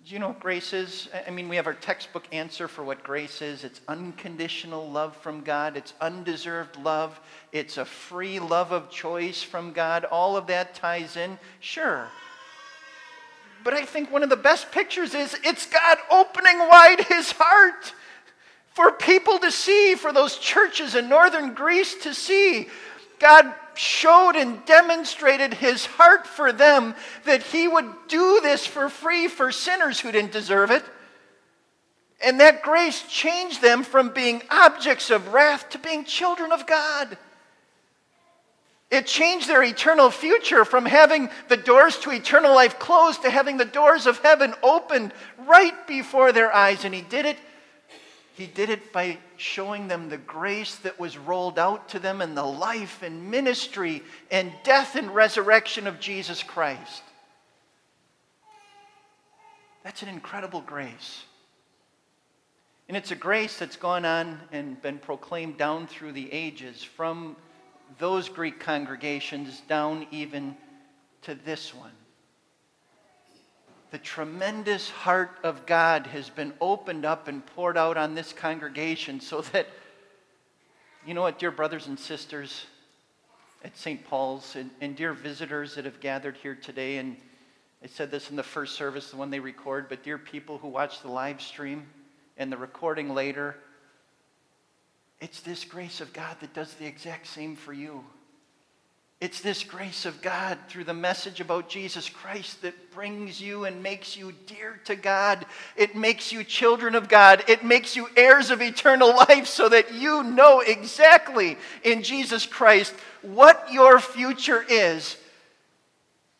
Do 0.08 0.14
you 0.14 0.20
know 0.20 0.28
what 0.28 0.40
grace 0.40 0.72
is? 0.72 1.10
I 1.26 1.30
mean, 1.30 1.50
we 1.50 1.56
have 1.56 1.66
our 1.66 1.74
textbook 1.74 2.24
answer 2.32 2.66
for 2.66 2.82
what 2.82 3.04
grace 3.04 3.42
is 3.42 3.62
it's 3.62 3.82
unconditional 3.88 4.90
love 4.90 5.14
from 5.18 5.42
God, 5.42 5.76
it's 5.76 5.92
undeserved 6.00 6.76
love, 6.76 7.20
it's 7.52 7.76
a 7.76 7.84
free 7.84 8.40
love 8.40 8.72
of 8.72 8.88
choice 8.88 9.42
from 9.42 9.74
God. 9.74 10.06
All 10.06 10.34
of 10.34 10.46
that 10.46 10.74
ties 10.74 11.18
in. 11.18 11.38
Sure. 11.60 12.08
But 13.64 13.74
I 13.74 13.84
think 13.84 14.10
one 14.10 14.22
of 14.22 14.30
the 14.30 14.36
best 14.36 14.70
pictures 14.70 15.14
is 15.14 15.36
it's 15.44 15.66
God 15.66 15.98
opening 16.10 16.58
wide 16.58 17.00
his 17.08 17.32
heart 17.32 17.92
for 18.74 18.92
people 18.92 19.38
to 19.40 19.50
see, 19.50 19.94
for 19.94 20.12
those 20.12 20.38
churches 20.38 20.94
in 20.94 21.08
northern 21.08 21.54
Greece 21.54 21.94
to 22.02 22.14
see. 22.14 22.68
God 23.18 23.52
showed 23.74 24.36
and 24.36 24.64
demonstrated 24.64 25.54
his 25.54 25.86
heart 25.86 26.26
for 26.26 26.52
them 26.52 26.94
that 27.24 27.42
he 27.42 27.68
would 27.68 27.88
do 28.08 28.40
this 28.40 28.66
for 28.66 28.88
free 28.88 29.28
for 29.28 29.50
sinners 29.52 30.00
who 30.00 30.12
didn't 30.12 30.32
deserve 30.32 30.70
it. 30.70 30.84
And 32.24 32.40
that 32.40 32.62
grace 32.62 33.02
changed 33.08 33.62
them 33.62 33.84
from 33.84 34.10
being 34.10 34.42
objects 34.50 35.10
of 35.10 35.32
wrath 35.32 35.70
to 35.70 35.78
being 35.78 36.04
children 36.04 36.50
of 36.52 36.66
God. 36.66 37.16
It 38.90 39.06
changed 39.06 39.48
their 39.48 39.62
eternal 39.62 40.10
future 40.10 40.64
from 40.64 40.86
having 40.86 41.28
the 41.48 41.58
doors 41.58 41.98
to 41.98 42.10
eternal 42.10 42.54
life 42.54 42.78
closed 42.78 43.22
to 43.22 43.30
having 43.30 43.58
the 43.58 43.64
doors 43.64 44.06
of 44.06 44.18
heaven 44.20 44.54
opened 44.62 45.12
right 45.46 45.86
before 45.86 46.32
their 46.32 46.54
eyes. 46.54 46.84
And 46.84 46.94
he 46.94 47.02
did 47.02 47.26
it 47.26 47.36
he 48.38 48.46
did 48.46 48.70
it 48.70 48.92
by 48.92 49.18
showing 49.36 49.88
them 49.88 50.08
the 50.08 50.16
grace 50.16 50.76
that 50.76 51.00
was 51.00 51.18
rolled 51.18 51.58
out 51.58 51.88
to 51.88 51.98
them 51.98 52.22
in 52.22 52.36
the 52.36 52.44
life 52.44 53.02
and 53.02 53.32
ministry 53.32 54.00
and 54.30 54.52
death 54.62 54.94
and 54.94 55.12
resurrection 55.12 55.88
of 55.88 55.98
Jesus 55.98 56.44
Christ. 56.44 57.02
That's 59.82 60.02
an 60.02 60.08
incredible 60.08 60.60
grace. 60.60 61.24
And 62.86 62.96
it's 62.96 63.10
a 63.10 63.16
grace 63.16 63.58
that's 63.58 63.74
gone 63.74 64.04
on 64.04 64.38
and 64.52 64.80
been 64.80 64.98
proclaimed 64.98 65.58
down 65.58 65.88
through 65.88 66.12
the 66.12 66.32
ages 66.32 66.84
from 66.84 67.34
those 67.98 68.28
Greek 68.28 68.60
congregations 68.60 69.62
down 69.68 70.06
even 70.10 70.56
to 71.22 71.34
this 71.34 71.74
one 71.74 71.92
the 73.90 73.98
tremendous 73.98 74.90
heart 74.90 75.30
of 75.42 75.64
God 75.64 76.06
has 76.08 76.28
been 76.28 76.52
opened 76.60 77.04
up 77.06 77.26
and 77.26 77.44
poured 77.44 77.78
out 77.78 77.96
on 77.96 78.14
this 78.14 78.32
congregation 78.32 79.20
so 79.20 79.40
that, 79.40 79.66
you 81.06 81.14
know 81.14 81.22
what, 81.22 81.38
dear 81.38 81.50
brothers 81.50 81.86
and 81.86 81.98
sisters 81.98 82.66
at 83.64 83.76
St. 83.76 84.04
Paul's, 84.06 84.56
and, 84.56 84.70
and 84.80 84.94
dear 84.94 85.14
visitors 85.14 85.74
that 85.74 85.86
have 85.86 86.00
gathered 86.00 86.36
here 86.36 86.54
today, 86.54 86.98
and 86.98 87.16
I 87.82 87.86
said 87.86 88.10
this 88.10 88.30
in 88.30 88.36
the 88.36 88.42
first 88.42 88.76
service, 88.76 89.10
the 89.10 89.16
one 89.16 89.30
they 89.30 89.40
record, 89.40 89.88
but 89.88 90.02
dear 90.02 90.18
people 90.18 90.58
who 90.58 90.68
watch 90.68 91.00
the 91.00 91.08
live 91.08 91.40
stream, 91.40 91.86
and 92.36 92.52
the 92.52 92.56
recording 92.56 93.14
later. 93.14 93.56
It's 95.20 95.40
this 95.40 95.64
grace 95.64 96.00
of 96.00 96.12
God 96.12 96.36
that 96.40 96.54
does 96.54 96.74
the 96.74 96.86
exact 96.86 97.26
same 97.26 97.56
for 97.56 97.72
you. 97.72 98.04
It's 99.20 99.40
this 99.40 99.64
grace 99.64 100.06
of 100.06 100.22
God 100.22 100.58
through 100.68 100.84
the 100.84 100.94
message 100.94 101.40
about 101.40 101.68
Jesus 101.68 102.08
Christ 102.08 102.62
that 102.62 102.92
brings 102.92 103.40
you 103.40 103.64
and 103.64 103.82
makes 103.82 104.16
you 104.16 104.32
dear 104.46 104.78
to 104.84 104.94
God. 104.94 105.44
It 105.76 105.96
makes 105.96 106.30
you 106.30 106.44
children 106.44 106.94
of 106.94 107.08
God. 107.08 107.42
It 107.48 107.64
makes 107.64 107.96
you 107.96 108.08
heirs 108.16 108.52
of 108.52 108.62
eternal 108.62 109.16
life 109.28 109.48
so 109.48 109.68
that 109.70 109.92
you 109.92 110.22
know 110.22 110.60
exactly 110.60 111.58
in 111.82 112.04
Jesus 112.04 112.46
Christ 112.46 112.94
what 113.22 113.72
your 113.72 113.98
future 113.98 114.64
is 114.68 115.16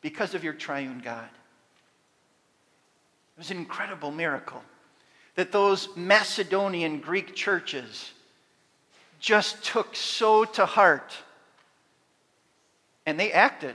because 0.01 0.35
of 0.35 0.45
your 0.45 0.53
triune 0.53 1.03
God. 1.05 1.29
It 3.37 3.41
was 3.41 3.51
an 3.51 3.57
incredible 3.57 4.13
miracle 4.13 4.63
that 5.35 5.51
those 5.51 5.89
Macedonian 5.97 7.01
Greek 7.01 7.35
churches 7.35 8.13
just 9.19 9.65
took 9.65 9.95
so 9.95 10.45
to 10.45 10.67
heart 10.67 11.17
and 13.07 13.19
they 13.19 13.33
acted. 13.33 13.75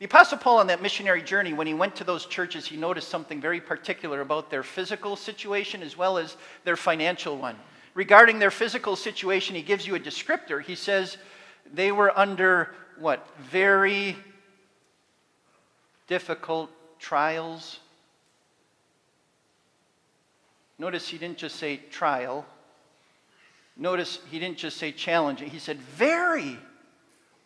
The 0.00 0.06
Apostle 0.06 0.38
Paul, 0.38 0.58
on 0.58 0.66
that 0.68 0.82
missionary 0.82 1.22
journey, 1.22 1.52
when 1.52 1.66
he 1.66 1.74
went 1.74 1.94
to 1.96 2.04
those 2.04 2.26
churches, 2.26 2.66
he 2.66 2.76
noticed 2.76 3.08
something 3.08 3.40
very 3.40 3.60
particular 3.60 4.22
about 4.22 4.50
their 4.50 4.62
physical 4.62 5.14
situation 5.14 5.82
as 5.82 5.96
well 5.96 6.18
as 6.18 6.36
their 6.64 6.76
financial 6.76 7.36
one. 7.36 7.56
Regarding 7.94 8.38
their 8.38 8.50
physical 8.50 8.96
situation, 8.96 9.54
he 9.54 9.62
gives 9.62 9.86
you 9.86 9.94
a 9.94 10.00
descriptor. 10.00 10.62
He 10.62 10.74
says 10.74 11.16
they 11.72 11.92
were 11.92 12.18
under 12.18 12.74
what? 12.98 13.26
Very 13.38 14.16
difficult 16.06 16.70
trials. 16.98 17.78
Notice 20.78 21.06
he 21.06 21.18
didn't 21.18 21.38
just 21.38 21.56
say 21.56 21.76
trial. 21.90 22.46
Notice 23.80 24.18
he 24.30 24.38
didn't 24.38 24.58
just 24.58 24.76
say 24.76 24.92
challenge. 24.92 25.40
He 25.40 25.58
said 25.58 25.78
very 25.78 26.58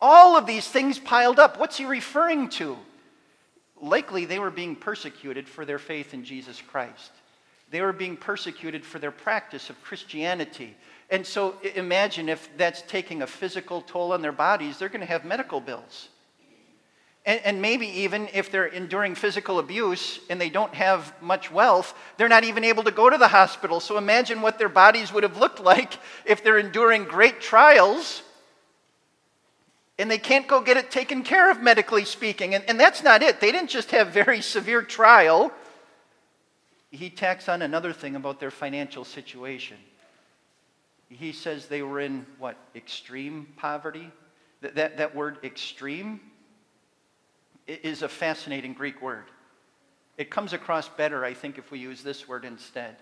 all 0.01 0.35
of 0.35 0.45
these 0.45 0.67
things 0.67 0.99
piled 0.99 1.39
up. 1.39 1.57
What's 1.57 1.77
he 1.77 1.85
referring 1.85 2.49
to? 2.49 2.77
Likely 3.81 4.25
they 4.25 4.37
were 4.37 4.51
being 4.51 4.75
persecuted 4.75 5.47
for 5.47 5.63
their 5.65 5.79
faith 5.79 6.13
in 6.13 6.25
Jesus 6.25 6.61
Christ. 6.61 7.11
They 7.71 7.81
were 7.81 7.93
being 7.93 8.17
persecuted 8.17 8.85
for 8.85 8.99
their 8.99 9.11
practice 9.11 9.69
of 9.69 9.81
Christianity. 9.81 10.75
And 11.09 11.25
so 11.25 11.55
imagine 11.73 12.27
if 12.27 12.49
that's 12.57 12.81
taking 12.81 13.21
a 13.21 13.27
physical 13.27 13.81
toll 13.81 14.11
on 14.11 14.21
their 14.21 14.33
bodies, 14.33 14.77
they're 14.77 14.89
going 14.89 14.99
to 14.99 15.07
have 15.07 15.23
medical 15.23 15.61
bills. 15.61 16.09
And, 17.25 17.41
and, 17.43 17.61
maybe 17.61 17.87
even 17.87 18.29
if 18.33 18.51
they're 18.51 18.67
enduring 18.67 19.15
physical 19.15 19.57
abuse 19.57 20.19
and 20.29 20.39
they 20.39 20.49
don't 20.49 20.73
have 20.75 21.11
much 21.23 21.49
wealth, 21.51 21.95
they're 22.17 22.29
not 22.29 22.43
even 22.43 22.63
able 22.63 22.83
to 22.83 22.91
go 22.91 23.09
to 23.09 23.17
the 23.17 23.27
hospital. 23.27 23.79
So 23.79 23.97
imagine 23.97 24.43
what 24.43 24.59
their 24.59 24.69
bodies 24.69 25.11
would 25.11 25.23
have 25.23 25.37
looked 25.37 25.59
like 25.73 25.97
if 26.25 26.43
they're 26.43 26.59
enduring 26.59 27.05
great 27.05 27.41
trials 27.41 28.21
and 29.97 30.11
they 30.11 30.17
can't 30.17 30.47
go 30.47 30.61
get 30.61 30.77
it 30.77 30.91
taken 30.91 31.23
care 31.23 31.49
of 31.49 31.61
medically 31.61 32.05
speaking. 32.05 32.53
And, 32.53 32.63
and 32.67 32.79
that's 32.79 33.01
not 33.01 33.23
it. 33.23 33.39
They 33.39 33.51
didn't 33.51 33.69
just 33.69 33.91
have 33.91 34.09
very 34.09 34.41
severe 34.41 34.81
trial. 34.81 35.51
He 36.91 37.09
tacks 37.09 37.47
on 37.49 37.61
another 37.61 37.93
thing 37.93 38.15
about 38.15 38.39
their 38.39 38.51
financial 38.51 39.05
situation. 39.05 39.77
He 41.09 41.31
says 41.31 41.67
they 41.67 41.81
were 41.81 41.99
in 41.99 42.25
what? 42.39 42.57
Extreme 42.75 43.47
poverty? 43.57 44.11
That, 44.61 44.75
that, 44.75 44.97
that 44.97 45.15
word 45.15 45.37
extreme 45.43 46.19
is 47.67 48.01
a 48.01 48.09
fascinating 48.09 48.73
Greek 48.73 49.01
word. 49.01 49.25
It 50.17 50.29
comes 50.29 50.53
across 50.53 50.87
better, 50.87 51.25
I 51.25 51.33
think, 51.33 51.57
if 51.57 51.71
we 51.71 51.79
use 51.79 52.03
this 52.03 52.27
word 52.27 52.45
instead. 52.45 52.95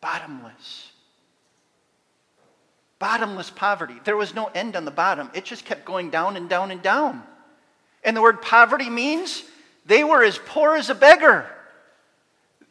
Bottomless 0.00 0.90
bottomless 3.04 3.50
poverty. 3.50 4.00
There 4.04 4.16
was 4.16 4.34
no 4.34 4.46
end 4.54 4.76
on 4.76 4.86
the 4.86 4.90
bottom, 4.90 5.30
it 5.34 5.44
just 5.44 5.66
kept 5.66 5.84
going 5.84 6.08
down 6.08 6.38
and 6.38 6.48
down 6.48 6.70
and 6.70 6.80
down. 6.80 7.22
And 8.02 8.16
the 8.16 8.22
word 8.22 8.40
poverty 8.40 8.88
means 8.88 9.44
they 9.84 10.04
were 10.04 10.24
as 10.24 10.38
poor 10.38 10.74
as 10.74 10.88
a 10.88 10.94
beggar. 10.94 11.44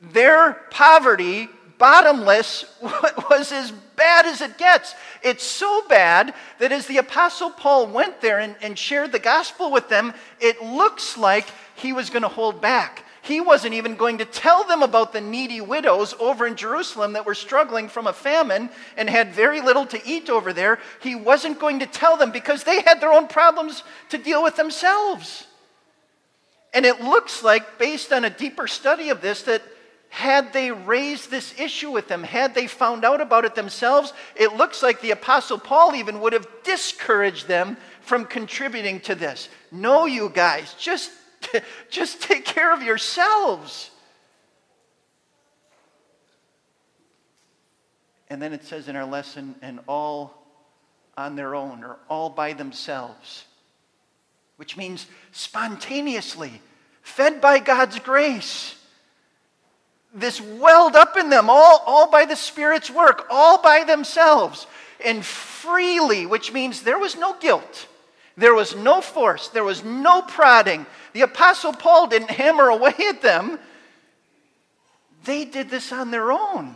Their 0.02 0.54
poverty, 0.72 1.50
bottomless, 1.78 2.66
was 2.82 3.52
as 3.52 3.72
bad 3.96 4.26
as 4.26 4.42
it 4.42 4.58
gets. 4.58 4.96
It's 5.22 5.44
so 5.44 5.84
bad 5.88 6.34
that 6.60 6.72
as 6.72 6.88
the 6.88 6.98
Apostle 6.98 7.52
Paul 7.52 7.88
went 7.88 8.22
there 8.22 8.40
and, 8.40 8.56
and 8.62 8.78
shared 8.78 9.12
the 9.12 9.20
gospel 9.20 9.72
with 9.72 9.90
them, 9.90 10.14
it 10.40 10.62
looks 10.62 11.18
like 11.18 11.48
he 11.76 11.94
was 11.94 12.10
going 12.10 12.24
to 12.24 12.28
hold 12.28 12.62
back. 12.62 13.04
He 13.24 13.40
wasn't 13.40 13.76
even 13.76 13.96
going 13.96 14.18
to 14.18 14.26
tell 14.26 14.66
them 14.66 14.84
about 14.84 15.14
the 15.14 15.22
needy 15.22 15.62
widows 15.62 16.14
over 16.20 16.46
in 16.46 16.58
Jerusalem 16.58 17.14
that 17.14 17.26
were 17.26 17.36
struggling 17.36 17.88
from 17.88 18.06
a 18.06 18.14
famine 18.14 18.70
and 18.98 19.10
had 19.10 19.34
very 19.34 19.62
little 19.62 19.86
to 19.86 20.02
eat 20.06 20.30
over 20.30 20.52
there. 20.52 20.78
He 21.02 21.16
wasn't 21.16 21.58
going 21.58 21.80
to 21.80 21.86
tell 21.86 22.18
them 22.18 22.32
because 22.32 22.66
they 22.66 22.82
had 22.82 23.00
their 23.00 23.14
own 23.14 23.28
problems 23.28 23.84
to 24.10 24.18
deal 24.18 24.44
with 24.44 24.58
themselves. 24.58 25.48
And 26.74 26.86
it 26.86 27.00
looks 27.00 27.44
like, 27.44 27.78
based 27.78 28.12
on 28.12 28.26
a 28.26 28.30
deeper 28.30 28.68
study 28.68 29.10
of 29.10 29.22
this, 29.22 29.44
that 29.44 29.62
had 30.14 30.54
they 30.54 30.72
raised 30.72 31.30
this 31.32 31.60
issue 31.60 31.92
with 31.92 32.08
them, 32.08 32.24
had 32.24 32.54
they 32.54 32.68
found 32.68 33.04
out 33.04 33.20
about 33.20 33.46
it 33.46 33.56
themselves, 33.56 34.14
it 34.36 34.56
looks 34.56 34.84
like 34.84 35.02
the 35.02 35.12
Apostle 35.12 35.58
Paul 35.58 35.96
even 35.96 36.20
would 36.22 36.34
have 36.34 36.48
discouraged 36.64 37.48
them 37.48 37.78
from 38.02 38.26
contributing 38.26 39.00
to 39.02 39.16
this. 39.16 39.50
No, 39.72 40.06
you 40.06 40.30
guys, 40.30 40.76
just 40.80 41.12
Just 41.90 42.22
take 42.22 42.46
care 42.46 42.74
of 42.74 42.82
yourselves. 42.82 43.92
And 48.30 48.42
then 48.42 48.54
it 48.54 48.64
says 48.64 48.88
in 48.88 48.96
our 48.96 49.06
lesson, 49.06 49.56
and 49.62 49.80
all 49.88 50.48
on 51.16 51.36
their 51.36 51.54
own 51.54 51.84
or 51.84 51.98
all 52.10 52.30
by 52.30 52.54
themselves, 52.54 53.46
which 54.56 54.76
means 54.76 55.06
spontaneously, 55.32 56.62
fed 57.04 57.40
by 57.40 57.60
God's 57.60 58.00
grace. 58.00 58.76
This 60.14 60.40
welled 60.40 60.96
up 60.96 61.18
in 61.18 61.30
them, 61.30 61.50
all, 61.50 61.82
all 61.86 62.10
by 62.10 62.26
the 62.26 62.36
Spirit's 62.36 62.92
work, 62.92 63.26
all 63.30 63.62
by 63.62 63.84
themselves, 63.84 64.68
and 65.04 65.26
freely, 65.26 66.26
which 66.26 66.54
means 66.54 66.84
there 66.84 67.00
was 67.00 67.18
no 67.18 67.36
guilt. 67.40 67.88
There 68.38 68.54
was 68.54 68.76
no 68.76 69.02
force, 69.02 69.50
there 69.50 69.64
was 69.64 69.84
no 69.84 70.22
prodding. 70.22 70.86
The 71.14 71.22
Apostle 71.22 71.74
Paul 71.74 72.08
didn't 72.08 72.32
hammer 72.42 72.70
away 72.70 72.94
at 73.10 73.22
them. 73.22 73.60
They 75.24 75.46
did 75.46 75.70
this 75.70 75.92
on 75.92 76.12
their 76.12 76.32
own. 76.32 76.76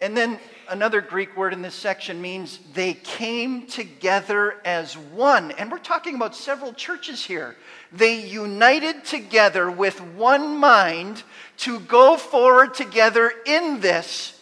And 0.00 0.16
then 0.16 0.38
another 0.68 1.00
Greek 1.00 1.36
word 1.36 1.52
in 1.52 1.62
this 1.62 1.74
section 1.74 2.20
means 2.20 2.58
they 2.74 2.94
came 2.94 3.66
together 3.66 4.56
as 4.64 4.96
one. 4.96 5.52
And 5.52 5.70
we're 5.70 5.78
talking 5.78 6.14
about 6.14 6.34
several 6.34 6.72
churches 6.72 7.24
here. 7.24 7.56
They 7.92 8.26
united 8.26 9.04
together 9.04 9.70
with 9.70 10.00
one 10.00 10.56
mind 10.58 11.22
to 11.58 11.80
go 11.80 12.16
forward 12.16 12.74
together 12.74 13.32
in 13.46 13.80
this, 13.80 14.40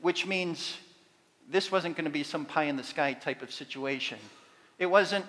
which 0.00 0.26
means 0.26 0.76
this 1.48 1.70
wasn't 1.70 1.96
going 1.96 2.06
to 2.06 2.10
be 2.10 2.22
some 2.22 2.44
pie 2.44 2.64
in 2.64 2.76
the 2.76 2.84
sky 2.84 3.12
type 3.12 3.42
of 3.42 3.52
situation. 3.52 4.18
It 4.78 4.86
wasn't, 4.86 5.24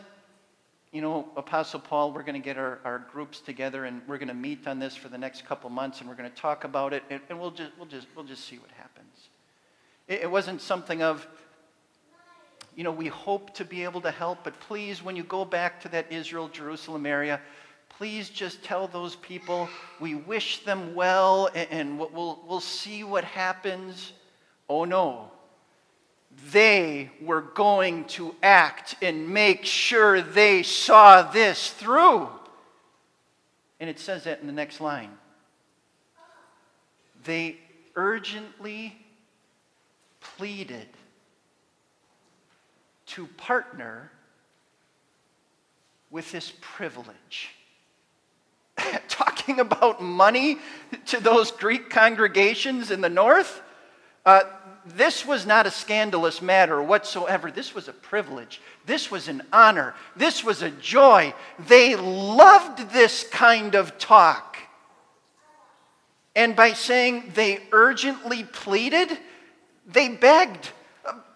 you 0.92 1.02
know, 1.02 1.30
Apostle 1.36 1.80
Paul, 1.80 2.12
we're 2.12 2.24
going 2.24 2.42
to 2.42 2.46
get 2.46 2.58
our, 2.58 2.80
our 2.84 3.00
groups 3.12 3.40
together 3.40 3.86
and 3.86 4.02
we're 4.08 4.18
going 4.18 4.28
to 4.28 4.34
meet 4.34 4.68
on 4.68 4.80
this 4.80 4.96
for 4.96 5.10
the 5.10 5.18
next 5.18 5.46
couple 5.46 5.70
months 5.70 6.00
and 6.00 6.10
we're 6.10 6.16
going 6.16 6.30
to 6.30 6.36
talk 6.36 6.64
about 6.64 6.94
it 6.94 7.04
and, 7.10 7.22
and 7.30 7.40
we'll, 7.40 7.52
just, 7.52 7.72
we'll, 7.78 7.88
just, 7.88 8.08
we'll 8.16 8.26
just 8.26 8.46
see 8.46 8.58
what 8.58 8.72
happens. 8.72 8.97
It, 10.08 10.30
wasn't 10.30 10.62
something 10.62 11.02
of, 11.02 11.28
you 12.76 12.84
know, 12.84 12.92
we 12.92 13.08
hope 13.08 13.54
to 13.56 13.66
be 13.66 13.84
able 13.84 14.02
to 14.02 14.12
help, 14.12 14.44
but 14.44 14.58
please, 14.62 15.04
when 15.04 15.16
you 15.16 15.24
go 15.24 15.44
back 15.44 15.82
to 15.82 15.90
that 15.90 16.12
Israel, 16.12 16.48
Jerusalem 16.48 17.06
area, 17.06 17.42
please 17.90 18.30
just 18.30 18.64
tell 18.64 18.88
those 18.88 19.16
people 19.18 19.68
we 20.00 20.16
wish 20.16 20.64
them 20.64 20.96
well 20.96 21.50
and, 21.54 21.68
and 21.72 22.00
we'll, 22.00 22.42
we'll 22.48 22.62
see 22.62 23.04
what 23.04 23.26
happens. 23.26 24.14
Oh 24.70 24.86
no, 24.86 25.32
they 26.52 27.10
were 27.22 27.42
going 27.42 28.06
to 28.06 28.34
act 28.42 28.96
and 29.02 29.28
make 29.28 29.66
sure 29.66 30.22
they 30.22 30.64
saw 30.64 31.24
this 31.24 31.72
through. 31.72 32.30
And 33.80 33.90
it 33.90 34.00
says 34.00 34.24
that 34.24 34.40
in 34.40 34.48
the 34.48 34.54
next 34.54 34.80
line. 34.80 35.12
They 37.26 37.58
urgently 37.96 38.98
pleaded 40.36 40.88
to 43.08 43.28
partner 43.38 44.12
with 46.10 46.32
this 46.32 46.54
privilege. 46.62 47.50
Talking 49.08 49.60
about 49.60 50.02
money 50.02 50.58
to 51.08 51.20
those 51.20 51.52
Greek 51.52 51.90
congregations 51.90 52.92
in 52.92 53.02
the 53.02 53.10
north, 53.10 53.62
uh, 54.26 54.42
this 54.86 55.26
was 55.26 55.46
not 55.46 55.66
a 55.66 55.72
scandalous 55.72 56.42
matter 56.42 56.82
whatsoever. 56.82 57.52
This 57.52 57.74
was 57.76 57.88
a 57.88 57.94
privilege. 57.94 58.62
This 58.86 59.12
was 59.12 59.28
an 59.28 59.44
honor. 59.52 59.94
This 60.16 60.44
was 60.44 60.62
a 60.62 60.72
joy. 60.72 61.34
They 61.68 61.96
loved 61.96 62.92
this 62.92 63.26
kind 63.30 63.76
of 63.76 63.98
talk. 63.98 64.58
And 66.36 66.56
by 66.56 66.74
saying 66.74 67.32
they 67.34 67.64
urgently 67.72 68.44
pleaded, 68.44 69.18
they 69.88 70.10
begged. 70.10 70.70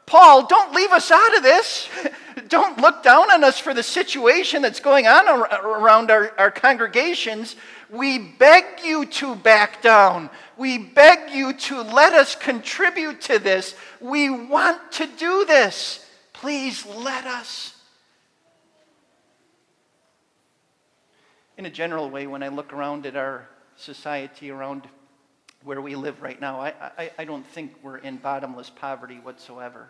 Paul, 0.05 0.45
don't 0.45 0.73
leave 0.73 0.91
us 0.91 1.09
out 1.09 1.37
of 1.37 1.43
this. 1.43 1.87
don't 2.49 2.79
look 2.79 3.01
down 3.01 3.31
on 3.31 3.45
us 3.45 3.57
for 3.57 3.73
the 3.73 3.81
situation 3.81 4.61
that's 4.61 4.81
going 4.81 5.07
on 5.07 5.27
around 5.27 6.11
our, 6.11 6.37
our 6.37 6.51
congregations. 6.51 7.55
We 7.89 8.17
beg 8.19 8.65
you 8.83 9.05
to 9.05 9.35
back 9.35 9.81
down. 9.81 10.29
We 10.57 10.77
beg 10.77 11.31
you 11.33 11.53
to 11.53 11.81
let 11.81 12.13
us 12.13 12.35
contribute 12.35 13.21
to 13.21 13.39
this. 13.39 13.73
We 14.01 14.29
want 14.29 14.91
to 14.93 15.07
do 15.07 15.45
this. 15.45 16.05
Please 16.33 16.85
let 16.85 17.25
us. 17.25 17.75
In 21.57 21.65
a 21.65 21.69
general 21.69 22.09
way, 22.09 22.27
when 22.27 22.43
I 22.43 22.49
look 22.49 22.73
around 22.73 23.05
at 23.05 23.15
our 23.15 23.47
society, 23.75 24.51
around 24.51 24.87
where 25.63 25.82
we 25.82 25.95
live 25.95 26.21
right 26.21 26.39
now, 26.39 26.60
I, 26.60 26.74
I, 26.97 27.12
I 27.19 27.26
don't 27.26 27.45
think 27.45 27.74
we're 27.84 27.97
in 27.97 28.17
bottomless 28.17 28.69
poverty 28.69 29.19
whatsoever. 29.19 29.89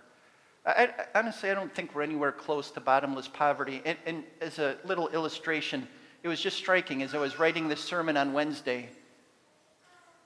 I, 0.66 0.90
I, 0.98 1.20
honestly, 1.20 1.50
I 1.50 1.54
don't 1.54 1.74
think 1.74 1.96
we're 1.96 2.04
anywhere 2.04 2.32
close 2.32 2.72
to 2.72 2.80
bottomless 2.80 3.28
poverty. 3.28 3.82
And, 3.86 3.98
and 4.06 4.24
as 4.42 4.60
a 4.60 4.78
little 4.84 5.08
illustration, 5.10 5.88
it 6.24 6.28
was 6.28 6.42
just 6.42 6.58
striking 6.58 7.02
as 7.04 7.16
I 7.16 7.18
was 7.18 7.40
writing 7.40 7.68
this 7.68 7.82
sermon 7.82 8.18
on 8.18 8.34
Wednesday. 8.34 8.90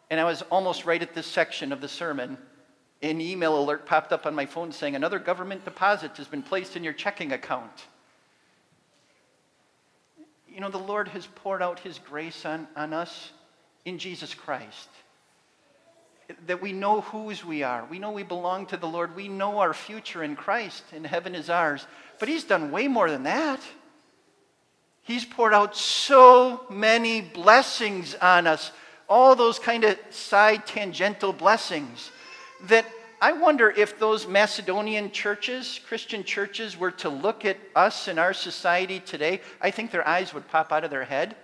And 0.09 0.19
I 0.19 0.23
was 0.23 0.41
almost 0.43 0.85
right 0.85 1.01
at 1.01 1.13
this 1.13 1.27
section 1.27 1.71
of 1.71 1.81
the 1.81 1.87
sermon. 1.87 2.37
An 3.01 3.21
email 3.21 3.59
alert 3.59 3.85
popped 3.85 4.11
up 4.11 4.25
on 4.25 4.33
my 4.33 4.45
phone 4.45 4.71
saying, 4.71 4.95
Another 4.95 5.19
government 5.19 5.63
deposit 5.63 6.17
has 6.17 6.27
been 6.27 6.43
placed 6.43 6.75
in 6.75 6.83
your 6.83 6.93
checking 6.93 7.31
account. 7.31 7.85
You 10.49 10.61
know, 10.61 10.69
the 10.69 10.77
Lord 10.77 11.09
has 11.09 11.27
poured 11.27 11.61
out 11.61 11.79
His 11.79 11.99
grace 11.99 12.45
on, 12.45 12.67
on 12.75 12.93
us 12.93 13.31
in 13.83 13.97
Jesus 13.99 14.33
Christ 14.33 14.89
that 16.47 16.61
we 16.61 16.73
know 16.73 17.01
whose 17.01 17.45
we 17.45 17.63
are. 17.63 17.85
We 17.85 17.99
know 17.99 18.11
we 18.11 18.23
belong 18.23 18.65
to 18.67 18.77
the 18.77 18.87
Lord. 18.87 19.15
We 19.15 19.27
know 19.27 19.59
our 19.59 19.73
future 19.73 20.23
in 20.23 20.35
Christ, 20.35 20.83
and 20.93 21.05
heaven 21.05 21.35
is 21.35 21.49
ours. 21.49 21.85
But 22.19 22.29
He's 22.29 22.43
done 22.43 22.71
way 22.71 22.87
more 22.87 23.09
than 23.09 23.23
that. 23.23 23.59
He's 25.01 25.25
poured 25.25 25.53
out 25.53 25.75
so 25.75 26.65
many 26.69 27.21
blessings 27.21 28.15
on 28.15 28.47
us, 28.47 28.71
all 29.07 29.35
those 29.35 29.59
kind 29.59 29.83
of 29.83 29.99
side 30.09 30.65
tangential 30.65 31.31
blessings, 31.31 32.09
that 32.63 32.85
I 33.21 33.33
wonder 33.33 33.69
if 33.69 33.99
those 33.99 34.27
Macedonian 34.27 35.11
churches, 35.11 35.79
Christian 35.87 36.23
churches, 36.23 36.75
were 36.75 36.91
to 36.91 37.09
look 37.09 37.45
at 37.45 37.57
us 37.75 38.07
in 38.07 38.17
our 38.17 38.33
society 38.33 38.99
today, 38.99 39.41
I 39.61 39.69
think 39.69 39.91
their 39.91 40.07
eyes 40.07 40.33
would 40.33 40.47
pop 40.47 40.71
out 40.71 40.83
of 40.83 40.89
their 40.89 41.05
head 41.05 41.35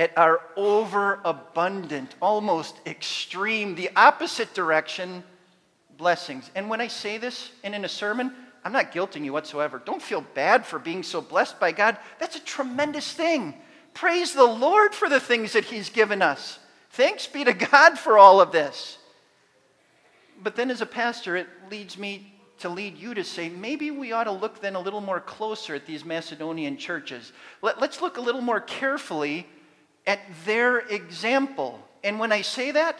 at 0.00 0.16
our 0.16 0.40
overabundant, 0.56 2.14
almost 2.22 2.74
extreme, 2.86 3.74
the 3.74 3.90
opposite 3.94 4.54
direction 4.54 5.22
blessings. 5.98 6.50
And 6.54 6.70
when 6.70 6.80
I 6.80 6.88
say 6.88 7.18
this 7.18 7.50
and 7.62 7.74
in 7.74 7.84
a 7.84 7.88
sermon, 7.88 8.32
I'm 8.64 8.72
not 8.72 8.92
guilting 8.92 9.26
you 9.26 9.34
whatsoever. 9.34 9.80
Don't 9.84 10.00
feel 10.00 10.22
bad 10.22 10.64
for 10.64 10.78
being 10.78 11.02
so 11.02 11.20
blessed 11.20 11.60
by 11.60 11.72
God. 11.72 11.98
That's 12.18 12.34
a 12.34 12.40
tremendous 12.40 13.12
thing. 13.12 13.54
Praise 13.92 14.32
the 14.32 14.46
Lord 14.46 14.94
for 14.94 15.10
the 15.10 15.20
things 15.20 15.52
that 15.52 15.64
He's 15.64 15.90
given 15.90 16.22
us. 16.22 16.58
Thanks 16.92 17.26
be 17.26 17.44
to 17.44 17.52
God 17.52 17.98
for 17.98 18.16
all 18.16 18.40
of 18.40 18.52
this. 18.52 18.96
But 20.42 20.56
then, 20.56 20.70
as 20.70 20.80
a 20.80 20.86
pastor, 20.86 21.36
it 21.36 21.46
leads 21.70 21.98
me 21.98 22.32
to 22.60 22.70
lead 22.70 22.96
you 22.96 23.12
to 23.12 23.22
say 23.24 23.50
maybe 23.50 23.90
we 23.90 24.12
ought 24.12 24.24
to 24.24 24.32
look 24.32 24.62
then 24.62 24.76
a 24.76 24.80
little 24.80 25.02
more 25.02 25.20
closer 25.20 25.74
at 25.74 25.84
these 25.84 26.06
Macedonian 26.06 26.78
churches. 26.78 27.32
Let, 27.60 27.82
us 27.82 28.00
look 28.00 28.16
a 28.16 28.22
little 28.22 28.40
more 28.40 28.60
carefully 28.60 29.46
at 30.06 30.20
their 30.44 30.78
example. 30.78 31.80
And 32.02 32.18
when 32.18 32.32
I 32.32 32.42
say 32.42 32.70
that, 32.72 32.98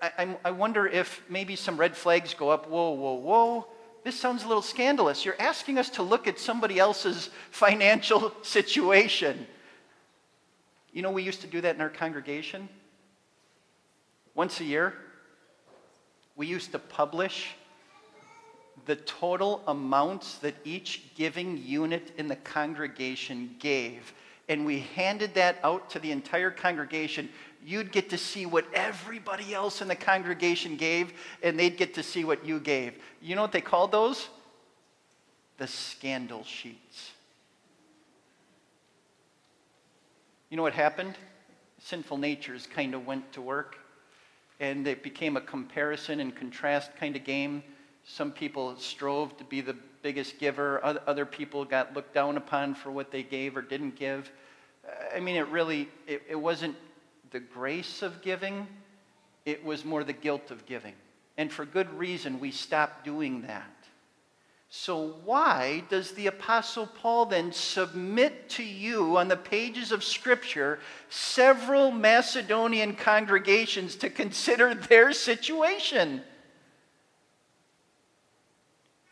I, 0.00 0.36
I, 0.44 0.50
wonder 0.52 0.86
if 0.86 1.22
maybe 1.28 1.56
some 1.56 1.76
red 1.76 1.96
flags 1.96 2.32
go 2.32 2.50
up. 2.50 2.68
Whoa, 2.68 2.90
whoa, 2.90 3.14
whoa. 3.14 3.66
This 4.04 4.18
sounds 4.18 4.44
a 4.44 4.46
little 4.46 4.62
scandalous. 4.62 5.24
You're 5.24 5.40
asking 5.40 5.76
us 5.76 5.90
to 5.90 6.04
look 6.04 6.28
at 6.28 6.38
somebody 6.38 6.78
else's 6.78 7.30
financial 7.50 8.32
situation. 8.42 9.46
You 10.92 11.02
know, 11.02 11.10
we 11.10 11.22
used 11.22 11.40
to 11.40 11.46
do 11.48 11.60
that 11.60 11.74
in 11.74 11.80
our 11.80 11.90
congregation. 11.90 12.68
Once 14.34 14.60
a 14.60 14.64
year, 14.64 14.94
we 16.36 16.46
used 16.46 16.70
to 16.72 16.78
publish 16.78 17.50
the 18.86 18.96
total 18.96 19.62
amounts 19.66 20.38
that 20.38 20.54
each 20.64 21.02
giving 21.16 21.58
unit 21.58 22.12
in 22.16 22.28
the 22.28 22.36
congregation 22.36 23.56
gave 23.58 24.14
and 24.48 24.64
we 24.64 24.80
handed 24.94 25.34
that 25.34 25.58
out 25.62 25.90
to 25.90 25.98
the 25.98 26.10
entire 26.10 26.50
congregation, 26.50 27.28
you'd 27.64 27.92
get 27.92 28.10
to 28.10 28.18
see 28.18 28.46
what 28.46 28.66
everybody 28.72 29.54
else 29.54 29.82
in 29.82 29.88
the 29.88 29.94
congregation 29.94 30.76
gave, 30.76 31.12
and 31.42 31.58
they'd 31.58 31.76
get 31.76 31.94
to 31.94 32.02
see 32.02 32.24
what 32.24 32.46
you 32.46 32.58
gave. 32.58 32.94
You 33.20 33.36
know 33.36 33.42
what 33.42 33.52
they 33.52 33.60
called 33.60 33.92
those? 33.92 34.28
The 35.58 35.66
scandal 35.66 36.44
sheets. 36.44 37.12
You 40.50 40.56
know 40.56 40.62
what 40.62 40.72
happened? 40.72 41.14
Sinful 41.80 42.16
natures 42.16 42.66
kind 42.66 42.94
of 42.94 43.06
went 43.06 43.32
to 43.32 43.42
work, 43.42 43.76
and 44.60 44.86
it 44.86 45.02
became 45.02 45.36
a 45.36 45.40
comparison 45.40 46.20
and 46.20 46.34
contrast 46.34 46.96
kind 46.96 47.16
of 47.16 47.24
game. 47.24 47.62
Some 48.04 48.32
people 48.32 48.76
strove 48.78 49.36
to 49.36 49.44
be 49.44 49.60
the 49.60 49.76
biggest 50.02 50.38
giver. 50.38 50.84
Other 50.84 51.26
people 51.26 51.64
got 51.64 51.94
looked 51.94 52.14
down 52.14 52.36
upon 52.36 52.74
for 52.74 52.90
what 52.90 53.10
they 53.10 53.22
gave 53.22 53.56
or 53.56 53.62
didn't 53.62 53.96
give. 53.96 54.30
Uh, 54.86 55.16
I 55.16 55.20
mean, 55.20 55.36
it 55.36 55.48
really, 55.48 55.88
it, 56.06 56.22
it 56.28 56.36
wasn't 56.36 56.76
the 57.30 57.40
grace 57.40 58.02
of 58.02 58.22
giving, 58.22 58.66
it 59.44 59.64
was 59.64 59.84
more 59.84 60.04
the 60.04 60.12
guilt 60.12 60.50
of 60.50 60.64
giving. 60.66 60.94
And 61.36 61.52
for 61.52 61.64
good 61.64 61.92
reason, 61.94 62.40
we 62.40 62.50
stopped 62.50 63.04
doing 63.04 63.42
that. 63.42 63.70
So, 64.70 65.14
why 65.24 65.84
does 65.88 66.12
the 66.12 66.26
Apostle 66.26 66.86
Paul 66.86 67.26
then 67.26 67.52
submit 67.52 68.50
to 68.50 68.62
you 68.62 69.16
on 69.16 69.28
the 69.28 69.36
pages 69.36 69.92
of 69.92 70.04
Scripture 70.04 70.78
several 71.08 71.90
Macedonian 71.90 72.94
congregations 72.94 73.96
to 73.96 74.10
consider 74.10 74.74
their 74.74 75.14
situation? 75.14 76.22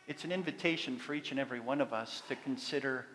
It's 0.07 0.25
an 0.25 0.31
invitation 0.31 0.99
for 0.99 1.15
each 1.15 1.33
and 1.33 1.41
every 1.41 1.59
one 1.59 1.81
of 1.81 1.93
us 1.93 2.23
to 2.29 2.37
consider 2.37 3.07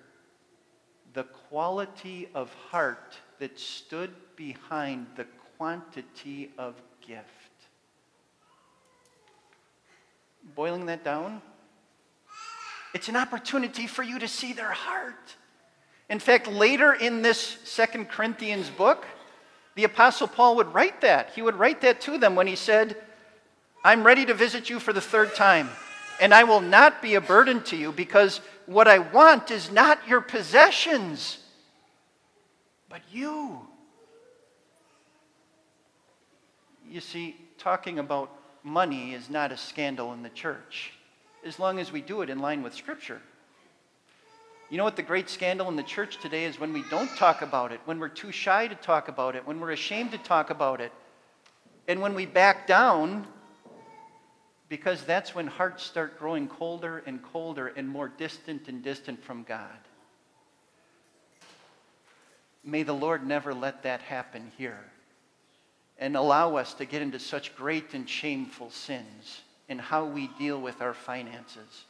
the 1.14 1.24
quality 1.24 2.28
of 2.36 2.54
heart 2.70 3.18
that 3.40 3.58
stood 3.58 4.12
behind 4.36 5.08
the 5.16 5.26
quantity 5.58 6.52
of 6.58 6.76
gift. 7.06 7.26
Boiling 10.56 10.86
that 10.88 11.04
down, 11.04 11.42
it's 12.94 13.08
an 13.08 13.16
opportunity 13.16 13.88
for 13.88 14.04
you 14.04 14.20
to 14.20 14.28
see 14.28 14.52
their 14.52 14.72
heart. 14.72 15.36
In 16.10 16.20
fact, 16.20 16.48
later 16.48 16.92
in 16.92 17.22
this 17.22 17.40
Second 17.64 18.10
Corinthians 18.10 18.70
book, 18.70 19.06
the 19.76 19.86
Apostle 19.86 20.28
Paul 20.28 20.58
would 20.58 20.74
write 20.74 21.00
that. 21.02 21.30
He 21.36 21.42
would 21.42 21.56
write 21.56 21.80
that 21.82 22.02
to 22.02 22.18
them 22.18 22.36
when 22.36 22.48
he 22.48 22.58
said, 22.58 22.98
I'm 23.82 24.04
ready 24.04 24.26
to 24.26 24.34
visit 24.34 24.70
you 24.70 24.80
for 24.80 24.92
the 24.92 25.00
third 25.00 25.36
time 25.36 25.70
and 26.22 26.36
I 26.36 26.44
will 26.44 26.62
not 26.62 27.02
be 27.02 27.16
a 27.16 27.22
burden 27.22 27.64
to 27.64 27.76
you 27.76 27.92
because 27.92 28.42
what 28.68 28.88
I 28.88 29.00
want 29.00 29.50
is 29.50 29.72
not 29.72 30.08
your 30.08 30.22
possessions, 30.22 31.40
but 32.88 33.02
you. 33.12 33.60
You 36.88 37.02
see, 37.02 37.36
talking 37.58 37.98
about 37.98 38.30
money 38.64 39.14
is 39.14 39.32
not 39.32 39.52
a 39.52 39.58
scandal 39.58 40.14
in 40.14 40.22
the 40.22 40.30
church 40.30 40.94
as 41.44 41.58
long 41.58 41.80
as 41.80 41.92
we 41.92 42.02
do 42.02 42.22
it 42.22 42.30
in 42.30 42.38
line 42.38 42.62
with 42.62 42.76
Scripture. 42.76 43.20
You 44.70 44.78
know 44.78 44.84
what 44.84 44.96
the 44.96 45.02
great 45.02 45.28
scandal 45.28 45.70
in 45.70 45.76
the 45.76 45.82
church 45.82 46.20
today 46.22 46.46
is 46.46 46.60
when 46.60 46.72
we 46.72 46.84
don't 46.92 47.10
talk 47.18 47.42
about 47.42 47.72
it, 47.72 47.82
when 47.86 48.00
we're 48.00 48.10
too 48.10 48.32
shy 48.32 48.68
to 48.68 48.76
talk 48.76 49.08
about 49.08 49.36
it, 49.36 49.48
when 49.48 49.60
we're 49.60 49.72
ashamed 49.72 50.12
to 50.12 50.20
talk 50.20 50.52
about 50.52 50.82
it, 50.82 50.92
and 51.88 52.00
when 52.00 52.14
we 52.14 52.28
back 52.28 52.68
down 52.68 53.26
because 54.72 55.04
that's 55.04 55.36
when 55.36 55.48
hearts 55.48 55.84
start 55.84 56.18
growing 56.18 56.48
colder 56.48 57.04
and 57.06 57.22
colder 57.22 57.74
and 57.76 57.86
more 57.90 58.08
distant 58.08 58.70
and 58.70 58.82
distant 58.82 59.22
from 59.22 59.44
God. 59.44 59.68
May 62.64 62.84
the 62.84 62.94
Lord 62.94 63.28
never 63.28 63.54
let 63.54 63.84
that 63.84 64.02
happen 64.02 64.50
here 64.58 64.80
and 66.00 66.16
allow 66.16 66.56
us 66.56 66.74
to 66.76 66.86
get 66.86 67.02
into 67.02 67.20
such 67.20 67.54
great 67.58 67.94
and 67.94 68.10
shameful 68.10 68.70
sins 68.70 69.42
in 69.68 69.78
how 69.78 70.06
we 70.06 70.30
deal 70.40 70.62
with 70.62 70.82
our 70.82 70.94
finances. 70.94 71.84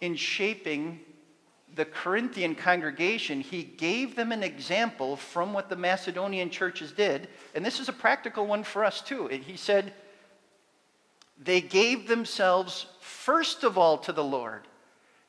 In 0.00 0.14
shaping 0.14 1.00
the 1.74 1.86
Corinthian 1.86 2.54
congregation, 2.54 3.40
he 3.40 3.64
gave 3.64 4.14
them 4.14 4.30
an 4.30 4.44
example 4.44 5.16
from 5.16 5.52
what 5.52 5.68
the 5.68 5.74
Macedonian 5.74 6.50
churches 6.50 6.92
did. 6.92 7.26
And 7.56 7.66
this 7.66 7.80
is 7.80 7.88
a 7.88 7.92
practical 7.92 8.46
one 8.46 8.62
for 8.62 8.84
us 8.84 9.00
too. 9.00 9.26
He 9.26 9.56
said, 9.56 9.92
they 11.44 11.60
gave 11.60 12.08
themselves 12.08 12.86
first 13.00 13.64
of 13.64 13.78
all 13.78 13.98
to 13.98 14.12
the 14.12 14.24
Lord, 14.24 14.62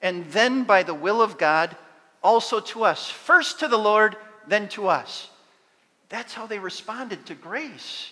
and 0.01 0.26
then 0.32 0.64
by 0.64 0.84
the 0.84 0.93
will 0.93 1.22
of 1.22 1.38
God 1.38 1.76
also 2.22 2.59
to 2.59 2.84
us. 2.84 3.09
First 3.09 3.59
to 3.59 3.68
the 3.68 3.78
Lord, 3.78 4.16
then 4.47 4.68
to 4.70 4.88
us. 4.88 5.30
That's 6.09 6.34
how 6.34 6.45
they 6.45 6.59
responded 6.59 7.26
to 7.28 7.36
grace. 7.36 8.11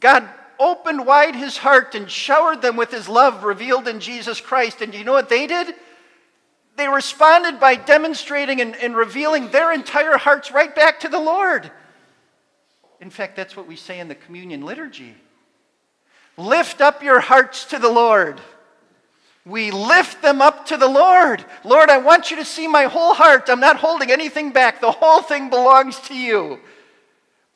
God 0.00 0.28
opened 0.58 1.06
wide 1.06 1.34
his 1.34 1.58
heart 1.58 1.94
and 1.94 2.10
showered 2.10 2.62
them 2.62 2.76
with 2.76 2.90
his 2.90 3.08
love 3.08 3.44
revealed 3.44 3.88
in 3.88 4.00
Jesus 4.00 4.40
Christ. 4.40 4.80
And 4.80 4.94
you 4.94 5.04
know 5.04 5.12
what 5.12 5.28
they 5.28 5.46
did? 5.46 5.74
They 6.76 6.88
responded 6.88 7.58
by 7.58 7.76
demonstrating 7.76 8.60
and, 8.60 8.76
and, 8.76 8.94
revealing 8.94 9.50
their 9.50 9.72
entire 9.72 10.18
hearts 10.18 10.52
right 10.52 10.74
back 10.74 11.00
to 11.00 11.08
the 11.08 11.18
Lord. 11.18 11.70
In 13.00 13.08
fact, 13.08 13.36
that's 13.36 13.56
what 13.56 13.66
we 13.66 13.76
say 13.76 13.98
in 13.98 14.08
the 14.08 14.14
communion 14.14 14.62
liturgy. 14.62 15.14
Lift 16.36 16.80
up 16.80 17.02
your 17.02 17.20
hearts 17.20 17.64
to 17.66 17.78
the 17.78 17.90
Lord. 17.90 18.40
We 19.46 19.70
lift 19.70 20.22
them 20.22 20.42
up 20.42 20.66
to 20.66 20.76
the 20.76 20.88
Lord. 20.88 21.44
Lord, 21.64 21.88
I 21.88 21.98
want 21.98 22.30
you 22.30 22.36
to 22.38 22.44
see 22.44 22.66
my 22.66 22.84
whole 22.84 23.14
heart. 23.14 23.48
I'm 23.48 23.60
not 23.60 23.76
holding 23.76 24.10
anything 24.10 24.50
back. 24.50 24.80
The 24.80 24.90
whole 24.90 25.22
thing 25.22 25.50
belongs 25.50 26.00
to 26.00 26.14
you. 26.14 26.58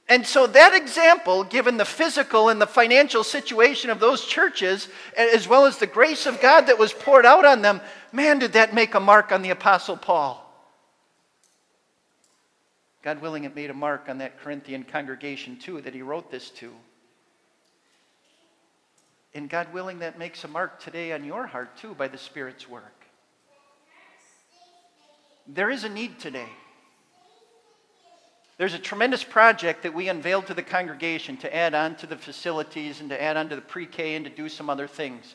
And 0.08 0.26
so, 0.26 0.46
that 0.48 0.74
example, 0.74 1.44
given 1.44 1.76
the 1.76 1.84
physical 1.84 2.48
and 2.48 2.60
the 2.60 2.66
financial 2.66 3.22
situation 3.22 3.90
of 3.90 4.00
those 4.00 4.24
churches, 4.24 4.88
as 5.16 5.46
well 5.46 5.66
as 5.66 5.78
the 5.78 5.86
grace 5.86 6.26
of 6.26 6.40
God 6.40 6.62
that 6.62 6.78
was 6.78 6.92
poured 6.92 7.26
out 7.26 7.44
on 7.44 7.62
them, 7.62 7.80
man, 8.12 8.40
did 8.40 8.54
that 8.54 8.74
make 8.74 8.94
a 8.94 9.00
mark 9.00 9.30
on 9.30 9.42
the 9.42 9.50
Apostle 9.50 9.96
Paul. 9.96 10.44
God 13.02 13.22
willing, 13.22 13.44
it 13.44 13.54
made 13.54 13.70
a 13.70 13.74
mark 13.74 14.08
on 14.08 14.18
that 14.18 14.40
Corinthian 14.40 14.82
congregation 14.82 15.56
too 15.56 15.80
that 15.80 15.94
he 15.94 16.02
wrote 16.02 16.30
this 16.30 16.50
to. 16.50 16.72
And 19.34 19.48
God 19.48 19.72
willing, 19.72 20.00
that 20.00 20.18
makes 20.18 20.42
a 20.44 20.48
mark 20.48 20.80
today 20.80 21.12
on 21.12 21.24
your 21.24 21.46
heart 21.46 21.76
too 21.76 21.94
by 21.94 22.08
the 22.08 22.18
Spirit's 22.18 22.68
work. 22.68 23.06
There 25.46 25.70
is 25.70 25.84
a 25.84 25.88
need 25.88 26.18
today. 26.18 26.48
There's 28.58 28.74
a 28.74 28.78
tremendous 28.78 29.24
project 29.24 29.84
that 29.84 29.94
we 29.94 30.08
unveiled 30.08 30.46
to 30.48 30.54
the 30.54 30.62
congregation 30.62 31.36
to 31.38 31.56
add 31.56 31.74
on 31.74 31.96
to 31.96 32.06
the 32.06 32.16
facilities 32.16 33.00
and 33.00 33.08
to 33.08 33.20
add 33.20 33.36
on 33.36 33.48
to 33.48 33.56
the 33.56 33.62
pre 33.62 33.86
K 33.86 34.16
and 34.16 34.24
to 34.26 34.30
do 34.30 34.48
some 34.48 34.68
other 34.68 34.86
things. 34.86 35.34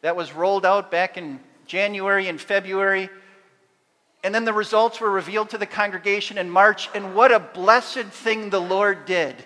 That 0.00 0.16
was 0.16 0.32
rolled 0.32 0.66
out 0.66 0.90
back 0.90 1.16
in 1.16 1.38
January 1.66 2.28
and 2.28 2.40
February. 2.40 3.08
And 4.24 4.34
then 4.34 4.44
the 4.44 4.52
results 4.52 5.00
were 5.00 5.10
revealed 5.10 5.50
to 5.50 5.58
the 5.58 5.66
congregation 5.66 6.36
in 6.36 6.50
March. 6.50 6.88
And 6.94 7.14
what 7.14 7.30
a 7.30 7.38
blessed 7.38 8.06
thing 8.06 8.50
the 8.50 8.60
Lord 8.60 9.04
did. 9.04 9.36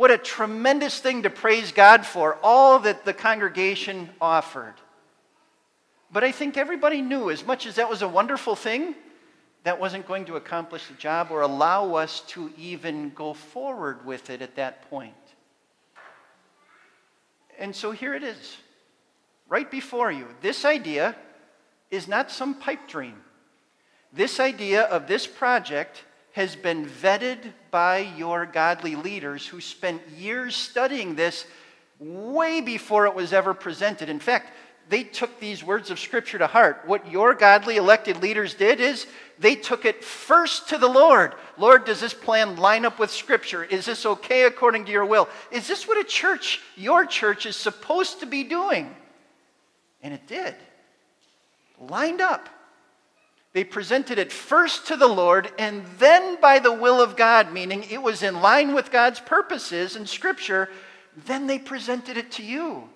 What 0.00 0.10
a 0.10 0.16
tremendous 0.16 0.98
thing 0.98 1.24
to 1.24 1.28
praise 1.28 1.72
God 1.72 2.06
for, 2.06 2.38
all 2.42 2.78
that 2.78 3.04
the 3.04 3.12
congregation 3.12 4.08
offered. 4.18 4.72
But 6.10 6.24
I 6.24 6.32
think 6.32 6.56
everybody 6.56 7.02
knew, 7.02 7.28
as 7.28 7.44
much 7.44 7.66
as 7.66 7.74
that 7.74 7.90
was 7.90 8.00
a 8.00 8.08
wonderful 8.08 8.56
thing, 8.56 8.94
that 9.64 9.78
wasn't 9.78 10.08
going 10.08 10.24
to 10.24 10.36
accomplish 10.36 10.86
the 10.86 10.94
job 10.94 11.28
or 11.30 11.42
allow 11.42 11.96
us 11.96 12.20
to 12.28 12.50
even 12.56 13.10
go 13.10 13.34
forward 13.34 14.06
with 14.06 14.30
it 14.30 14.40
at 14.40 14.56
that 14.56 14.88
point. 14.88 15.12
And 17.58 17.76
so 17.76 17.90
here 17.90 18.14
it 18.14 18.22
is, 18.22 18.56
right 19.50 19.70
before 19.70 20.10
you. 20.10 20.28
This 20.40 20.64
idea 20.64 21.14
is 21.90 22.08
not 22.08 22.30
some 22.30 22.54
pipe 22.54 22.88
dream. 22.88 23.20
This 24.14 24.40
idea 24.40 24.84
of 24.84 25.06
this 25.06 25.26
project 25.26 26.04
has 26.32 26.56
been 26.56 26.86
vetted 26.86 27.38
by 27.70 27.98
your 28.16 28.46
godly 28.46 28.96
leaders 28.96 29.46
who 29.46 29.60
spent 29.60 30.00
years 30.16 30.54
studying 30.54 31.14
this 31.14 31.44
way 31.98 32.60
before 32.60 33.06
it 33.06 33.14
was 33.14 33.32
ever 33.32 33.52
presented. 33.52 34.08
In 34.08 34.20
fact, 34.20 34.52
they 34.88 35.04
took 35.04 35.38
these 35.38 35.62
words 35.62 35.90
of 35.90 36.00
Scripture 36.00 36.38
to 36.38 36.48
heart. 36.48 36.82
What 36.84 37.10
your 37.10 37.34
godly 37.34 37.76
elected 37.76 38.20
leaders 38.20 38.54
did 38.54 38.80
is 38.80 39.06
they 39.38 39.54
took 39.54 39.84
it 39.84 40.04
first 40.04 40.68
to 40.70 40.78
the 40.78 40.88
Lord. 40.88 41.34
Lord, 41.56 41.84
does 41.84 42.00
this 42.00 42.12
plan 42.12 42.56
line 42.56 42.84
up 42.84 42.98
with 42.98 43.10
Scripture? 43.10 43.62
Is 43.62 43.86
this 43.86 44.04
okay 44.04 44.44
according 44.44 44.86
to 44.86 44.92
your 44.92 45.04
will? 45.04 45.28
Is 45.52 45.68
this 45.68 45.86
what 45.86 45.98
a 45.98 46.04
church, 46.04 46.60
your 46.76 47.06
church, 47.06 47.46
is 47.46 47.56
supposed 47.56 48.20
to 48.20 48.26
be 48.26 48.42
doing? 48.42 48.94
And 50.02 50.12
it 50.12 50.26
did. 50.26 50.56
Lined 51.78 52.20
up. 52.20 52.48
They 53.52 53.64
presented 53.64 54.18
it 54.18 54.32
first 54.32 54.86
to 54.86 54.96
the 54.96 55.08
Lord 55.08 55.50
and 55.58 55.84
then 55.98 56.40
by 56.40 56.60
the 56.60 56.72
will 56.72 57.00
of 57.00 57.16
God, 57.16 57.52
meaning 57.52 57.84
it 57.90 58.02
was 58.02 58.22
in 58.22 58.40
line 58.40 58.74
with 58.74 58.92
God's 58.92 59.18
purposes 59.18 59.96
in 59.96 60.06
Scripture. 60.06 60.68
Then 61.26 61.46
they 61.46 61.58
presented 61.58 62.16
it 62.16 62.30
to 62.32 62.44
you. 62.44 62.88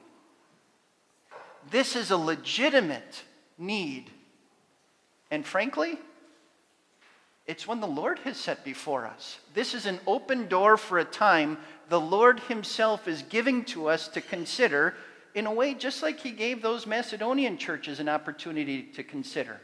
This 1.71 1.97
is 1.97 2.11
a 2.11 2.17
legitimate 2.17 3.25
need. 3.59 4.11
And 5.31 5.45
frankly, 5.45 5.99
it's 7.47 7.67
one 7.67 7.81
the 7.81 7.87
Lord 7.87 8.21
has 8.21 8.37
set 8.37 8.65
before 8.65 9.07
us. 9.07 9.39
This 9.55 9.75
is 9.75 9.87
an 9.87 9.99
open 10.07 10.47
door 10.47 10.77
for 10.77 10.99
a 10.99 11.05
time 11.05 11.59
the 11.89 12.01
Lord 12.01 12.41
Himself 12.41 13.09
is 13.09 13.23
giving 13.23 13.65
to 13.67 13.89
us 13.89 14.09
to 14.09 14.21
consider 14.21 14.95
in 15.35 15.47
a 15.47 15.53
way 15.53 15.75
just 15.75 16.03
like 16.03 16.21
He 16.21 16.31
gave 16.31 16.63
those 16.63 16.87
Macedonian 16.87 17.59
churches 17.59 17.99
an 17.99 18.09
opportunity 18.09 18.85
to 18.95 19.03
consider. 19.03 19.61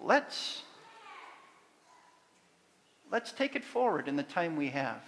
Let's, 0.00 0.62
let's 3.10 3.32
take 3.32 3.56
it 3.56 3.64
forward 3.64 4.08
in 4.08 4.16
the 4.16 4.22
time 4.22 4.56
we 4.56 4.68
have. 4.68 5.02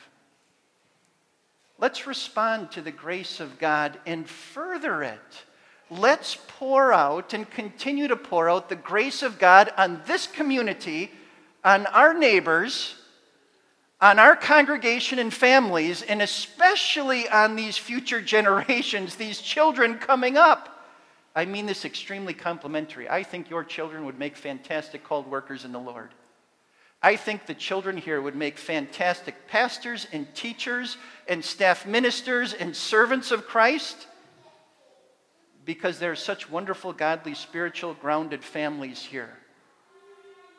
Let's 1.79 2.07
respond 2.07 2.73
to 2.73 2.81
the 2.81 2.91
grace 2.91 3.39
of 3.39 3.59
God 3.59 3.99
and 4.05 4.29
further 4.29 5.03
it. 5.03 5.45
Let's 5.91 6.37
pour 6.59 6.93
out 6.93 7.33
and 7.33 7.49
continue 7.49 8.09
to 8.09 8.17
pour 8.17 8.51
out 8.51 8.69
the 8.69 8.77
grace 8.77 9.23
of 9.23 9.39
God 9.39 9.73
on 9.77 10.03
this 10.07 10.27
community, 10.27 11.11
on 11.65 11.87
our 11.87 12.13
neighbors, 12.13 12.97
on 14.01 14.19
our 14.19 14.37
congregation 14.37 15.19
and 15.19 15.33
families, 15.33 16.03
and 16.03 16.21
especially 16.21 17.29
on 17.29 17.57
these 17.57 17.79
future 17.79 18.21
generations, 18.37 19.15
these 19.15 19.41
children 19.41 19.99
coming 19.99 20.37
up. 20.37 20.78
I 21.39 21.45
mean 21.45 21.67
this 21.67 21.85
extremely 21.85 22.35
complimentary. 22.35 23.09
I 23.09 23.23
think 23.23 23.49
your 23.49 23.63
children 23.63 24.05
would 24.07 24.19
make 24.19 24.37
fantastic 24.37 25.05
called 25.05 25.31
workers 25.31 25.65
in 25.65 25.71
the 25.71 25.79
Lord. 25.79 26.11
I 27.01 27.15
think 27.15 27.47
the 27.47 27.55
children 27.55 27.97
here 27.97 28.21
would 28.21 28.35
make 28.35 28.59
fantastic 28.59 29.47
pastors 29.47 30.09
and 30.13 30.27
teachers 30.35 30.97
and 31.29 31.45
staff 31.45 31.87
ministers 31.87 32.55
and 32.55 32.75
servants 32.75 33.31
of 33.31 33.47
Christ 33.47 34.09
because 35.65 36.01
there 36.01 36.11
are 36.11 36.17
such 36.17 36.51
wonderful, 36.51 36.93
godly, 36.93 37.35
spiritual, 37.35 37.95
grounded 37.95 38.43
families 38.43 39.01
here. 39.01 39.39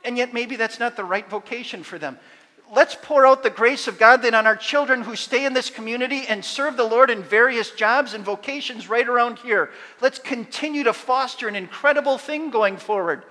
And 0.05 0.17
yet, 0.17 0.33
maybe 0.33 0.55
that's 0.55 0.79
not 0.79 0.95
the 0.95 1.03
right 1.03 1.29
vocation 1.29 1.83
for 1.83 1.99
them. 1.99 2.17
Let's 2.71 2.95
pour 2.95 3.25
out 3.25 3.41
the 3.41 3.49
grace 3.49 3.87
of 3.87 3.97
God 3.97 4.21
then 4.21 4.35
on 4.35 4.45
our 4.45 4.55
children 4.55 5.01
who 5.01 5.15
stay 5.15 5.45
in 5.45 5.53
this 5.53 5.69
community 5.69 6.25
and 6.27 6.45
serve 6.45 6.77
the 6.77 6.83
Lord 6.83 7.09
in 7.09 7.23
various 7.23 7.71
jobs 7.71 8.13
and 8.13 8.23
vocations 8.23 8.87
right 8.87 9.07
around 9.07 9.39
here. 9.39 9.71
Let's 10.01 10.19
continue 10.19 10.83
to 10.83 10.93
foster 10.93 11.47
an 11.47 11.55
incredible 11.55 12.17
thing 12.17 12.51
going 12.51 12.77
forward. 12.77 13.23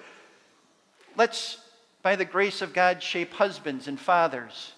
Let's 1.17 1.59
by 2.03 2.17
the 2.17 2.25
grace 2.25 2.63
of 2.63 2.73
God, 2.73 3.03
shape 3.03 3.33
husbands 3.35 3.89
and 3.89 3.99
fathers. 3.99 4.73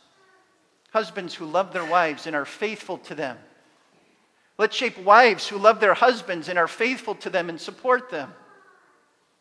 Husbands 0.93 1.35
who 1.35 1.45
love 1.45 1.73
their 1.73 1.85
wives 1.85 2.27
and 2.27 2.35
are 2.35 2.45
faithful 2.45 2.99
to 2.99 3.15
them. 3.15 3.39
Let's 4.59 4.77
shape 4.77 4.99
wives 4.99 5.47
who 5.47 5.57
love 5.57 5.81
their 5.81 5.95
husbands 5.95 6.49
and 6.49 6.59
are 6.59 6.69
faithful 6.69 7.15
to 7.17 7.31
them 7.31 7.49
and 7.49 7.61
support 7.61 8.11
them. 8.11 8.33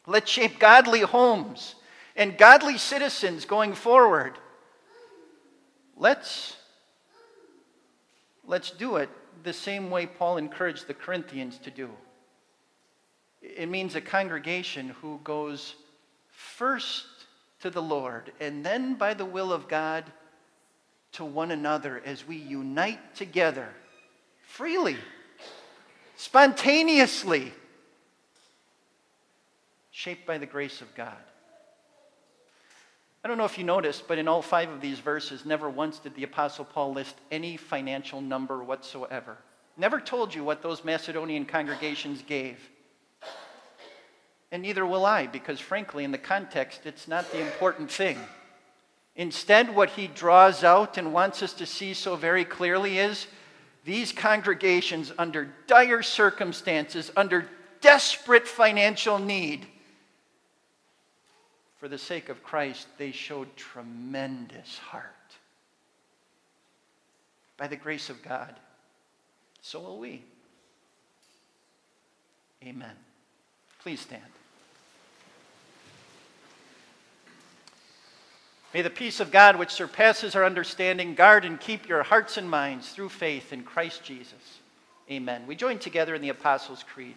Let's 0.06 0.30
shape 0.30 0.60
godly 0.60 1.02
homes 1.02 1.76
and 2.16 2.38
godly 2.38 2.78
citizens 2.78 3.46
going 3.46 3.74
forward. 3.74 4.38
Let's, 6.00 6.56
let's 8.48 8.72
do 8.72 8.96
it 8.96 9.10
the 9.44 9.52
same 9.52 9.92
way 9.92 10.06
Paul 10.06 10.38
encouraged 10.38 10.88
the 10.88 10.94
Corinthians 10.94 11.58
to 11.60 11.72
do. 11.72 11.90
It 13.42 13.68
means 13.68 13.96
a 13.96 14.02
congregation 14.02 14.90
who 15.02 15.20
goes 15.26 15.76
first 16.30 17.06
to 17.60 17.70
the 17.70 17.82
Lord, 17.82 18.32
and 18.40 18.66
then 18.66 18.96
by 18.96 19.14
the 19.14 19.26
will 19.26 19.52
of 19.52 19.68
God 19.68 20.06
to 21.14 21.26
one 21.26 21.52
another 21.52 22.02
as 22.06 22.26
we 22.26 22.38
unite 22.38 23.16
together 23.16 23.68
freely, 24.42 24.98
spontaneously, 26.16 27.52
shaped 29.92 30.26
by 30.26 30.38
the 30.38 30.46
grace 30.46 30.80
of 30.80 30.96
God. 30.96 31.18
I 33.24 33.28
don't 33.28 33.38
know 33.38 33.46
if 33.46 33.58
you 33.58 33.64
noticed, 33.64 34.08
but 34.08 34.18
in 34.18 34.28
all 34.28 34.42
five 34.42 34.70
of 34.70 34.82
these 34.82 35.00
verses, 35.00 35.46
never 35.46 35.70
once 35.70 36.00
did 36.00 36.16
the 36.16 36.24
Apostle 36.24 36.66
Paul 36.66 36.94
list 36.94 37.16
any 37.32 37.58
financial 37.58 38.22
number 38.22 38.64
whatsoever. 38.64 39.38
Never 39.78 40.00
told 40.00 40.34
you 40.34 40.44
what 40.44 40.62
those 40.62 40.84
Macedonian 40.84 41.46
congregations 41.46 42.22
gave 42.22 42.58
and 44.52 44.62
neither 44.62 44.86
will 44.86 45.06
I, 45.06 45.28
because 45.28 45.60
frankly, 45.60 46.04
in 46.04 46.12
the 46.12 46.18
context, 46.18 46.82
it's 46.86 47.08
not 47.08 47.32
the 47.32 47.40
important 47.40 47.92
thing. 47.92 48.18
Instead, 49.16 49.76
what 49.76 49.92
he 49.92 50.08
draws 50.08 50.64
out 50.64 50.98
and 50.98 51.14
wants 51.14 51.44
us 51.44 51.54
to 51.54 51.66
see 51.66 51.94
so 51.94 52.16
very 52.16 52.46
clearly 52.46 52.98
is 52.98 53.28
these 53.86 54.12
congregations, 54.12 55.12
under 55.18 55.54
dire 55.68 56.02
circumstances, 56.02 57.12
under 57.16 57.48
desperate 57.82 58.48
financial 58.48 59.20
need, 59.20 59.68
for 61.80 61.88
the 61.88 61.98
sake 61.98 62.30
of 62.30 62.44
Christ, 62.44 62.88
they 62.98 63.12
showed 63.12 63.56
tremendous 63.56 64.78
heart. 64.78 65.06
By 67.58 67.68
the 67.68 67.78
grace 67.78 68.10
of 68.10 68.22
God, 68.22 68.54
so 69.62 69.80
will 69.80 70.00
we. 70.00 70.24
Amen. 72.64 72.96
Please 73.82 74.02
stand. 74.02 74.22
May 78.74 78.82
the 78.82 78.90
peace 78.90 79.20
of 79.20 79.32
God, 79.32 79.56
which 79.56 79.72
surpasses 79.72 80.36
our 80.36 80.46
understanding, 80.46 81.16
guard 81.16 81.44
and 81.44 81.60
keep 81.60 81.88
your 81.88 82.04
hearts 82.04 82.38
and 82.38 82.50
minds 82.50 82.90
through 82.90 83.10
faith 83.10 83.52
in 83.52 83.64
Christ 83.64 84.04
Jesus. 84.04 84.60
Amen. 85.10 85.48
We 85.48 85.56
join 85.56 85.80
together 85.80 86.14
in 86.14 86.22
the 86.22 86.30
Apostles' 86.30 86.84
Creed. 86.84 87.16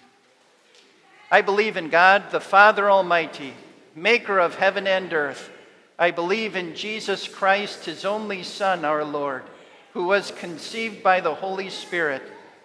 I 1.30 1.42
believe 1.42 1.76
in 1.76 1.88
God, 1.88 2.30
the 2.30 2.40
Father 2.40 2.90
Almighty, 2.90 3.52
maker 3.94 4.38
of 4.38 4.56
heaven 4.56 4.86
and 4.86 5.12
earth. 5.12 5.50
I 5.98 6.10
believe 6.10 6.56
in 6.56 6.74
Jesus 6.74 7.28
Christ, 7.28 7.84
his 7.84 8.04
only 8.04 8.42
Son, 8.42 8.84
our 8.84 9.04
Lord, 9.04 9.44
who 9.92 10.04
was 10.04 10.30
conceived 10.32 11.02
by 11.02 11.20
the 11.20 11.34
Holy 11.34 11.68
Spirit, 11.68 12.22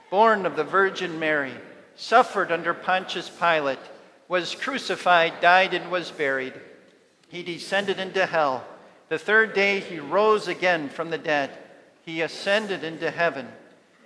born 0.09 0.45
of 0.45 0.55
the 0.55 0.63
Virgin 0.63 1.19
Mary, 1.19 1.53
suffered 1.95 2.51
under 2.51 2.73
Pontius 2.73 3.29
Pilate, 3.29 3.79
was 4.27 4.55
crucified, 4.55 5.39
died, 5.41 5.73
and 5.73 5.91
was 5.91 6.11
buried. 6.11 6.53
He 7.29 7.43
descended 7.43 7.99
into 7.99 8.25
hell. 8.25 8.65
The 9.09 9.19
third 9.19 9.53
day 9.53 9.79
he 9.79 9.99
rose 9.99 10.47
again 10.47 10.89
from 10.89 11.09
the 11.09 11.17
dead. 11.17 11.51
He 12.05 12.21
ascended 12.21 12.83
into 12.83 13.11
heaven 13.11 13.47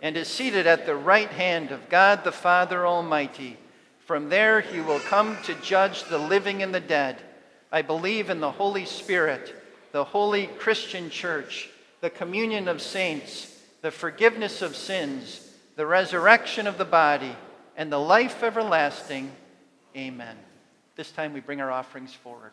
and 0.02 0.18
is 0.18 0.28
seated 0.28 0.66
at 0.66 0.86
the 0.86 0.96
right 0.96 1.30
hand 1.30 1.72
of 1.72 1.90
God 1.90 2.24
the 2.24 2.32
Father 2.32 2.86
Almighty. 2.86 3.58
From 4.12 4.28
there 4.28 4.60
he 4.60 4.82
will 4.82 5.00
come 5.00 5.38
to 5.44 5.56
judge 5.62 6.04
the 6.04 6.18
living 6.18 6.62
and 6.62 6.76
the 6.76 6.82
dead. 6.82 7.16
I 7.72 7.82
believe 7.82 8.30
in 8.30 8.42
the 8.42 8.52
Holy 8.52 8.84
Spirit, 8.84 9.56
the 9.94 10.04
holy 10.04 10.48
Christian 10.48 11.10
church, 11.10 11.70
the 12.02 12.10
communion 12.10 12.68
of 12.68 12.82
saints, 12.82 13.58
the 13.82 13.90
forgiveness 13.90 14.62
of 14.62 14.76
sins, 14.76 15.50
the 15.78 15.86
resurrection 15.86 16.68
of 16.68 16.78
the 16.78 16.84
body, 16.84 17.34
and 17.78 17.90
the 17.90 18.00
life 18.00 18.44
everlasting. 18.44 19.32
Amen. 19.96 20.36
This 20.98 21.10
time 21.14 21.32
we 21.32 21.40
bring 21.40 21.62
our 21.62 21.72
offerings 21.72 22.14
forward. 22.14 22.52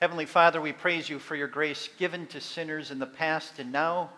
Heavenly 0.00 0.24
Father, 0.24 0.62
we 0.62 0.72
praise 0.72 1.10
you 1.10 1.18
for 1.18 1.36
your 1.36 1.46
grace 1.46 1.90
given 1.98 2.26
to 2.28 2.40
sinners 2.40 2.90
in 2.90 2.98
the 2.98 3.06
past 3.06 3.58
and 3.58 3.70
now 3.70 4.08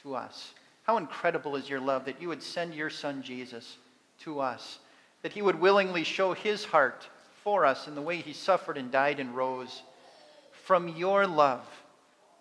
to 0.00 0.14
us. 0.14 0.54
How 0.84 0.96
incredible 0.96 1.56
is 1.56 1.68
your 1.68 1.80
love 1.80 2.04
that 2.04 2.22
you 2.22 2.28
would 2.28 2.40
send 2.40 2.72
your 2.72 2.88
Son 2.88 3.20
Jesus 3.20 3.78
to 4.20 4.38
us, 4.38 4.78
that 5.22 5.32
he 5.32 5.42
would 5.42 5.60
willingly 5.60 6.04
show 6.04 6.34
his 6.34 6.64
heart 6.64 7.08
for 7.42 7.66
us 7.66 7.88
in 7.88 7.96
the 7.96 8.00
way 8.00 8.18
he 8.18 8.32
suffered 8.32 8.78
and 8.78 8.92
died 8.92 9.18
and 9.18 9.34
rose. 9.34 9.82
From 10.52 10.86
your 10.86 11.26
love, 11.26 11.66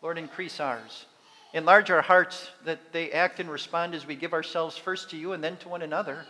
Lord, 0.04 0.20
increase 0.20 0.60
ours. 0.60 1.08
Enlarge 1.52 1.90
our 1.90 2.04
hearts 2.04 2.52
that 2.64 2.94
they 2.94 3.12
act 3.12 3.40
and 3.40 3.50
respond 3.50 3.96
as 3.96 4.06
we 4.06 4.16
give 4.16 4.34
ourselves 4.34 4.78
first 4.78 5.10
to 5.10 5.18
you 5.18 5.34
and 5.34 5.44
then 5.44 5.58
to 5.58 5.68
one 5.70 5.82
another. 5.82 6.28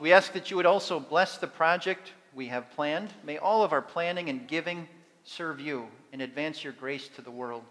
We 0.00 0.14
ask 0.14 0.32
that 0.32 0.50
you 0.50 0.56
would 0.56 0.64
also 0.64 0.98
bless 0.98 1.36
the 1.36 1.46
project 1.46 2.12
we 2.34 2.48
have 2.48 2.70
planned. 2.70 3.10
May 3.22 3.36
all 3.36 3.62
of 3.62 3.74
our 3.74 3.82
planning 3.82 4.30
and 4.30 4.48
giving 4.48 4.88
serve 5.24 5.60
you 5.60 5.88
and 6.12 6.22
advance 6.22 6.62
your 6.62 6.74
grace 6.74 7.08
to 7.08 7.22
the 7.22 7.30
world. 7.30 7.64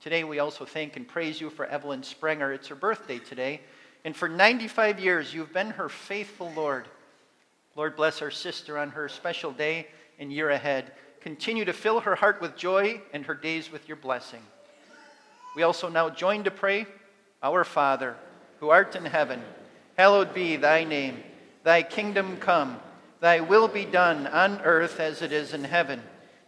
Today, 0.00 0.24
we 0.24 0.38
also 0.38 0.64
thank 0.64 0.96
and 0.96 1.06
praise 1.06 1.40
you 1.40 1.50
for 1.50 1.66
Evelyn 1.66 2.02
Sprenger. 2.02 2.52
It's 2.52 2.68
her 2.68 2.74
birthday 2.74 3.18
today. 3.18 3.60
And 4.04 4.16
for 4.16 4.28
95 4.28 4.98
years, 4.98 5.34
you've 5.34 5.52
been 5.52 5.70
her 5.70 5.90
faithful 5.90 6.50
Lord. 6.56 6.88
Lord, 7.76 7.96
bless 7.96 8.22
our 8.22 8.30
sister 8.30 8.78
on 8.78 8.90
her 8.90 9.08
special 9.08 9.52
day 9.52 9.88
and 10.18 10.32
year 10.32 10.50
ahead. 10.50 10.92
Continue 11.20 11.66
to 11.66 11.74
fill 11.74 12.00
her 12.00 12.14
heart 12.14 12.40
with 12.40 12.56
joy 12.56 13.02
and 13.12 13.26
her 13.26 13.34
days 13.34 13.70
with 13.70 13.86
your 13.86 13.98
blessing. 13.98 14.40
We 15.54 15.64
also 15.64 15.90
now 15.90 16.08
join 16.08 16.44
to 16.44 16.50
pray 16.50 16.86
Our 17.42 17.64
Father, 17.64 18.16
who 18.58 18.70
art 18.70 18.96
in 18.96 19.04
heaven, 19.04 19.42
hallowed 19.98 20.32
be 20.32 20.56
thy 20.56 20.84
name. 20.84 21.22
Thy 21.62 21.82
kingdom 21.82 22.38
come, 22.38 22.80
thy 23.20 23.40
will 23.40 23.68
be 23.68 23.84
done 23.84 24.26
on 24.26 24.62
earth 24.62 24.98
as 24.98 25.20
it 25.20 25.30
is 25.30 25.52
in 25.52 25.64
heaven. 25.64 26.02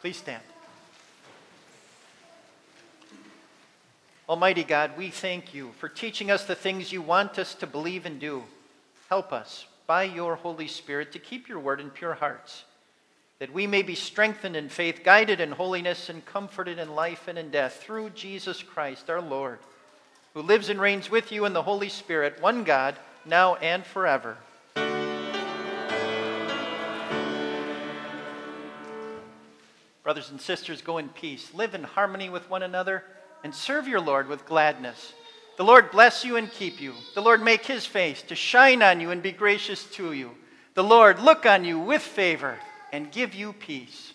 Please 0.00 0.16
stand. 0.16 0.42
Almighty 4.28 4.62
God, 4.62 4.92
we 4.98 5.08
thank 5.08 5.54
you 5.54 5.72
for 5.78 5.88
teaching 5.88 6.30
us 6.30 6.44
the 6.44 6.54
things 6.54 6.92
you 6.92 7.02
want 7.02 7.38
us 7.38 7.54
to 7.54 7.66
believe 7.66 8.06
and 8.06 8.20
do. 8.20 8.44
Help 9.08 9.32
us, 9.32 9.66
by 9.86 10.04
your 10.04 10.36
Holy 10.36 10.68
Spirit, 10.68 11.12
to 11.12 11.18
keep 11.18 11.48
your 11.48 11.58
word 11.58 11.80
in 11.80 11.88
pure 11.88 12.14
hearts, 12.14 12.64
that 13.38 13.52
we 13.52 13.66
may 13.66 13.82
be 13.82 13.94
strengthened 13.94 14.54
in 14.54 14.68
faith, 14.68 15.00
guided 15.02 15.40
in 15.40 15.52
holiness, 15.52 16.10
and 16.10 16.24
comforted 16.26 16.78
in 16.78 16.94
life 16.94 17.26
and 17.26 17.38
in 17.38 17.50
death 17.50 17.82
through 17.82 18.10
Jesus 18.10 18.62
Christ 18.62 19.08
our 19.08 19.22
Lord, 19.22 19.58
who 20.34 20.42
lives 20.42 20.68
and 20.68 20.80
reigns 20.80 21.10
with 21.10 21.32
you 21.32 21.46
in 21.46 21.54
the 21.54 21.62
Holy 21.62 21.88
Spirit, 21.88 22.40
one 22.42 22.64
God, 22.64 22.96
now 23.24 23.56
and 23.56 23.84
forever. 23.84 24.36
Brothers 30.08 30.30
and 30.30 30.40
sisters, 30.40 30.80
go 30.80 30.96
in 30.96 31.10
peace. 31.10 31.52
Live 31.52 31.74
in 31.74 31.82
harmony 31.82 32.30
with 32.30 32.48
one 32.48 32.62
another 32.62 33.04
and 33.44 33.54
serve 33.54 33.86
your 33.86 34.00
Lord 34.00 34.26
with 34.26 34.46
gladness. 34.46 35.12
The 35.58 35.64
Lord 35.64 35.90
bless 35.90 36.24
you 36.24 36.36
and 36.36 36.50
keep 36.50 36.80
you. 36.80 36.94
The 37.14 37.20
Lord 37.20 37.42
make 37.42 37.66
his 37.66 37.84
face 37.84 38.22
to 38.22 38.34
shine 38.34 38.82
on 38.82 39.00
you 39.00 39.10
and 39.10 39.22
be 39.22 39.32
gracious 39.32 39.84
to 39.96 40.14
you. 40.14 40.30
The 40.72 40.82
Lord 40.82 41.20
look 41.20 41.44
on 41.44 41.66
you 41.66 41.78
with 41.78 42.00
favor 42.00 42.56
and 42.90 43.12
give 43.12 43.34
you 43.34 43.52
peace. 43.52 44.14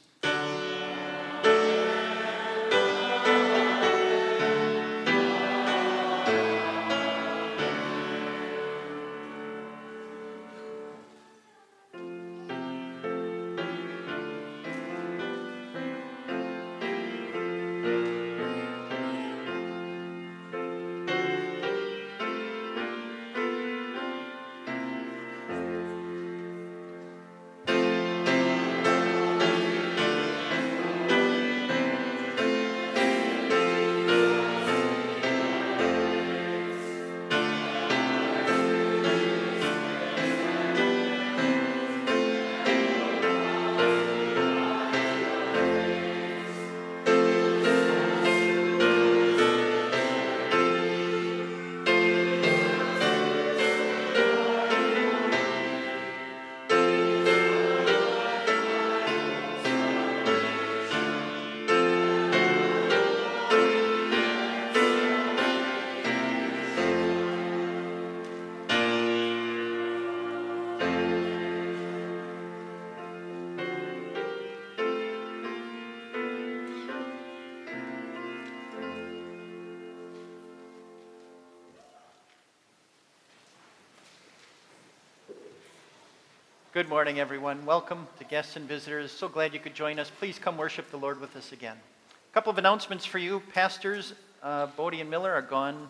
Good 86.74 86.90
morning, 86.90 87.20
everyone. 87.20 87.68
Welcome 87.68 88.08
to 88.18 88.24
guests 88.24 88.56
and 88.56 88.68
visitors. 88.68 89.12
So 89.12 89.28
glad 89.28 89.54
you 89.54 89.60
could 89.60 89.76
join 89.76 90.00
us. 90.00 90.12
Please 90.18 90.40
come 90.40 90.58
worship 90.58 90.90
the 90.90 90.98
Lord 90.98 91.22
with 91.22 91.36
us 91.36 91.52
again. 91.52 91.78
A 91.78 92.34
couple 92.34 92.50
of 92.50 92.58
announcements 92.58 93.06
for 93.06 93.20
you. 93.20 93.44
Pastors 93.54 94.16
uh, 94.42 94.66
Bodie 94.76 95.00
and 95.00 95.08
Miller 95.08 95.32
are 95.32 95.44
gone 95.44 95.88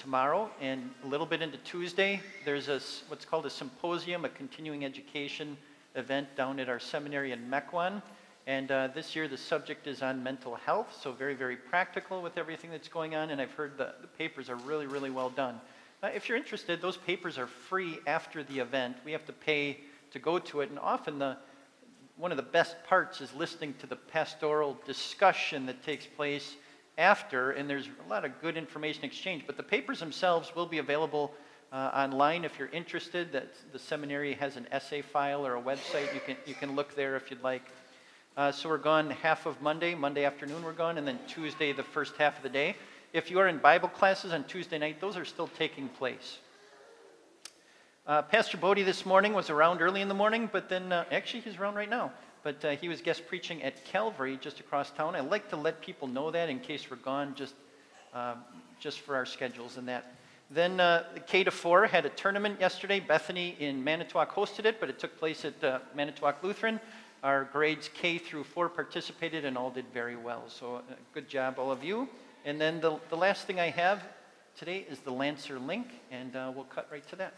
tomorrow, 0.00 0.50
and 0.58 0.88
a 1.04 1.06
little 1.06 1.26
bit 1.26 1.42
into 1.42 1.58
Tuesday, 1.58 2.22
there's 2.46 2.68
a, 2.68 2.80
what's 3.08 3.26
called 3.26 3.44
a 3.44 3.50
symposium, 3.50 4.24
a 4.24 4.30
continuing 4.30 4.86
education 4.86 5.54
event 5.96 6.34
down 6.34 6.60
at 6.60 6.70
our 6.70 6.80
seminary 6.80 7.32
in 7.32 7.50
Mequon. 7.50 8.00
And 8.46 8.72
uh, 8.72 8.88
this 8.94 9.14
year, 9.14 9.28
the 9.28 9.36
subject 9.36 9.86
is 9.86 10.00
on 10.00 10.22
mental 10.22 10.54
health, 10.54 10.98
so 10.98 11.12
very, 11.12 11.34
very 11.34 11.56
practical 11.56 12.22
with 12.22 12.38
everything 12.38 12.70
that's 12.70 12.88
going 12.88 13.14
on. 13.14 13.28
And 13.28 13.38
I've 13.38 13.52
heard 13.52 13.76
the, 13.76 13.92
the 14.00 14.08
papers 14.08 14.48
are 14.48 14.56
really, 14.56 14.86
really 14.86 15.10
well 15.10 15.28
done. 15.28 15.60
Uh, 16.02 16.06
if 16.14 16.26
you're 16.26 16.38
interested, 16.38 16.80
those 16.80 16.96
papers 16.96 17.36
are 17.36 17.46
free 17.46 17.98
after 18.06 18.42
the 18.42 18.60
event. 18.60 18.96
We 19.04 19.12
have 19.12 19.26
to 19.26 19.34
pay 19.34 19.80
to 20.16 20.22
go 20.22 20.38
to 20.38 20.62
it. 20.62 20.70
And 20.70 20.78
often 20.78 21.18
the 21.18 21.36
one 22.16 22.30
of 22.30 22.38
the 22.38 22.42
best 22.42 22.76
parts 22.88 23.20
is 23.20 23.32
listening 23.34 23.74
to 23.80 23.86
the 23.86 23.96
pastoral 23.96 24.78
discussion 24.86 25.66
that 25.66 25.84
takes 25.84 26.06
place 26.06 26.56
after, 26.96 27.50
and 27.50 27.68
there's 27.68 27.90
a 28.06 28.08
lot 28.08 28.24
of 28.24 28.40
good 28.40 28.56
information 28.56 29.04
exchange. 29.04 29.44
But 29.46 29.58
the 29.58 29.62
papers 29.62 30.00
themselves 30.00 30.50
will 30.56 30.64
be 30.64 30.78
available 30.78 31.34
uh, 31.72 31.90
online 31.94 32.44
if 32.46 32.58
you're 32.58 32.70
interested. 32.70 33.32
That 33.32 33.52
the 33.70 33.78
seminary 33.78 34.32
has 34.34 34.56
an 34.56 34.66
essay 34.72 35.02
file 35.02 35.46
or 35.46 35.56
a 35.56 35.62
website. 35.62 36.12
You 36.14 36.20
can 36.24 36.36
you 36.46 36.54
can 36.54 36.74
look 36.74 36.96
there 36.96 37.16
if 37.16 37.30
you'd 37.30 37.42
like. 37.42 37.62
Uh, 38.36 38.52
so 38.52 38.68
we're 38.68 38.78
gone 38.78 39.10
half 39.10 39.44
of 39.44 39.60
Monday. 39.60 39.94
Monday 39.94 40.24
afternoon 40.24 40.62
we're 40.62 40.72
gone, 40.72 40.96
and 40.96 41.06
then 41.06 41.18
Tuesday 41.28 41.72
the 41.72 41.82
first 41.82 42.16
half 42.16 42.36
of 42.38 42.42
the 42.42 42.48
day. 42.48 42.76
If 43.12 43.30
you 43.30 43.38
are 43.38 43.48
in 43.48 43.58
Bible 43.58 43.88
classes 43.88 44.32
on 44.32 44.44
Tuesday 44.44 44.78
night, 44.78 45.00
those 45.00 45.16
are 45.16 45.24
still 45.24 45.48
taking 45.48 45.88
place. 45.88 46.38
Uh, 48.06 48.22
Pastor 48.22 48.56
Bodie 48.56 48.84
this 48.84 49.04
morning 49.04 49.32
was 49.32 49.50
around 49.50 49.82
early 49.82 50.00
in 50.00 50.06
the 50.06 50.14
morning, 50.14 50.48
but 50.52 50.68
then 50.68 50.92
uh, 50.92 51.04
actually 51.10 51.40
he's 51.40 51.56
around 51.56 51.74
right 51.74 51.90
now. 51.90 52.12
But 52.44 52.64
uh, 52.64 52.70
he 52.76 52.88
was 52.88 53.00
guest 53.00 53.26
preaching 53.26 53.60
at 53.64 53.84
Calvary 53.84 54.38
just 54.40 54.60
across 54.60 54.92
town. 54.92 55.16
I 55.16 55.20
like 55.20 55.50
to 55.50 55.56
let 55.56 55.80
people 55.80 56.06
know 56.06 56.30
that 56.30 56.48
in 56.48 56.60
case 56.60 56.88
we're 56.88 56.98
gone, 56.98 57.34
just 57.34 57.54
um, 58.14 58.44
just 58.78 59.00
for 59.00 59.16
our 59.16 59.26
schedules 59.26 59.76
and 59.76 59.88
that. 59.88 60.14
Then 60.52 60.78
uh, 60.78 61.02
K 61.26 61.42
to 61.42 61.50
four 61.50 61.84
had 61.88 62.06
a 62.06 62.10
tournament 62.10 62.60
yesterday. 62.60 63.00
Bethany 63.00 63.56
in 63.58 63.82
Manitowoc 63.82 64.32
hosted 64.32 64.66
it, 64.66 64.78
but 64.78 64.88
it 64.88 65.00
took 65.00 65.18
place 65.18 65.44
at 65.44 65.64
uh, 65.64 65.80
Manitowoc 65.92 66.44
Lutheran. 66.44 66.78
Our 67.24 67.48
grades 67.52 67.90
K 67.92 68.18
through 68.18 68.44
four 68.44 68.68
participated 68.68 69.44
and 69.44 69.58
all 69.58 69.70
did 69.70 69.86
very 69.92 70.14
well. 70.14 70.44
So 70.46 70.76
uh, 70.76 70.82
good 71.12 71.28
job, 71.28 71.58
all 71.58 71.72
of 71.72 71.82
you. 71.82 72.08
And 72.44 72.60
then 72.60 72.80
the, 72.80 73.00
the 73.08 73.16
last 73.16 73.48
thing 73.48 73.58
I 73.58 73.70
have 73.70 74.04
today 74.56 74.86
is 74.88 75.00
the 75.00 75.10
Lancer 75.10 75.58
link, 75.58 75.88
and 76.12 76.34
we'll 76.54 76.68
cut 76.70 76.86
right 76.92 77.06
to 77.08 77.16
that. 77.16 77.34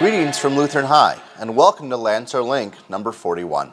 Greetings 0.00 0.38
from 0.38 0.56
Lutheran 0.56 0.86
High, 0.86 1.20
and 1.38 1.54
welcome 1.54 1.88
to 1.90 1.96
Lancer 1.96 2.42
Link 2.42 2.74
number 2.88 3.12
41. 3.12 3.72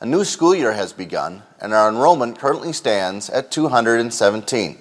A 0.00 0.04
new 0.04 0.24
school 0.24 0.54
year 0.54 0.74
has 0.74 0.92
begun, 0.92 1.42
and 1.58 1.72
our 1.72 1.88
enrollment 1.88 2.38
currently 2.38 2.74
stands 2.74 3.30
at 3.30 3.50
217. 3.50 4.78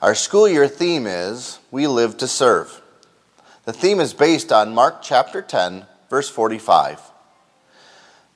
Our 0.00 0.14
school 0.14 0.48
year 0.48 0.66
theme 0.66 1.06
is 1.06 1.58
We 1.70 1.86
Live 1.86 2.16
to 2.18 2.26
Serve. 2.26 2.80
The 3.64 3.74
theme 3.74 4.00
is 4.00 4.14
based 4.14 4.50
on 4.50 4.74
Mark 4.74 5.02
chapter 5.02 5.42
10, 5.42 5.84
verse 6.08 6.30
45. 6.30 7.00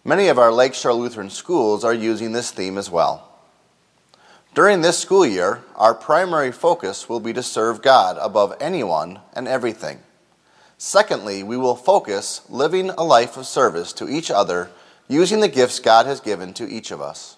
Many 0.05 0.29
of 0.29 0.39
our 0.39 0.53
Lakeshore 0.53 0.95
Lutheran 0.95 1.31
schools 1.31 1.85
are 1.85 1.95
using 1.95 2.33
this 2.33 2.51
theme 2.51 2.79
as 2.79 2.91
well. 2.91 3.29
During 4.55 4.81
this 4.81 4.99
school 4.99 5.27
year, 5.27 5.63
our 5.77 5.95
primary 5.95 6.51
focus 6.51 7.09
will 7.09 7.21
be 7.21 7.33
to 7.33 7.43
serve 7.43 7.83
God 7.83 8.17
above 8.21 8.57
anyone 8.61 9.21
and 9.35 9.47
everything. 9.47 10.01
Secondly, 10.79 11.43
we 11.43 11.57
will 11.57 11.77
focus 11.77 12.43
living 12.49 12.91
a 12.91 13.05
life 13.05 13.37
of 13.37 13.47
service 13.47 13.93
to 13.95 14.09
each 14.09 14.31
other 14.31 14.71
using 15.09 15.41
the 15.41 15.49
gifts 15.49 15.79
God 15.81 16.07
has 16.07 16.21
given 16.21 16.53
to 16.55 16.69
each 16.69 16.91
of 16.91 17.01
us. 17.01 17.37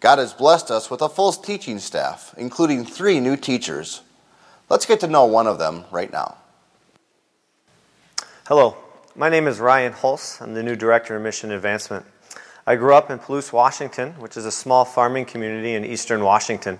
God 0.00 0.18
has 0.18 0.32
blessed 0.32 0.70
us 0.70 0.90
with 0.90 1.02
a 1.02 1.08
full 1.08 1.32
teaching 1.32 1.78
staff, 1.78 2.34
including 2.36 2.84
three 2.84 3.18
new 3.18 3.36
teachers. 3.36 4.02
Let's 4.68 4.86
get 4.86 5.00
to 5.00 5.08
know 5.08 5.24
one 5.24 5.46
of 5.46 5.58
them 5.58 5.84
right 5.90 6.12
now. 6.12 6.36
Hello, 8.46 8.76
my 9.18 9.28
name 9.28 9.48
is 9.48 9.58
Ryan 9.58 9.94
Hulse. 9.94 10.40
I'm 10.40 10.54
the 10.54 10.62
new 10.62 10.76
Director 10.76 11.16
of 11.16 11.22
Mission 11.22 11.50
Advancement. 11.50 12.06
I 12.64 12.76
grew 12.76 12.94
up 12.94 13.10
in 13.10 13.18
Palouse, 13.18 13.52
Washington, 13.52 14.12
which 14.20 14.36
is 14.36 14.46
a 14.46 14.52
small 14.52 14.84
farming 14.84 15.24
community 15.24 15.74
in 15.74 15.84
eastern 15.84 16.22
Washington. 16.22 16.78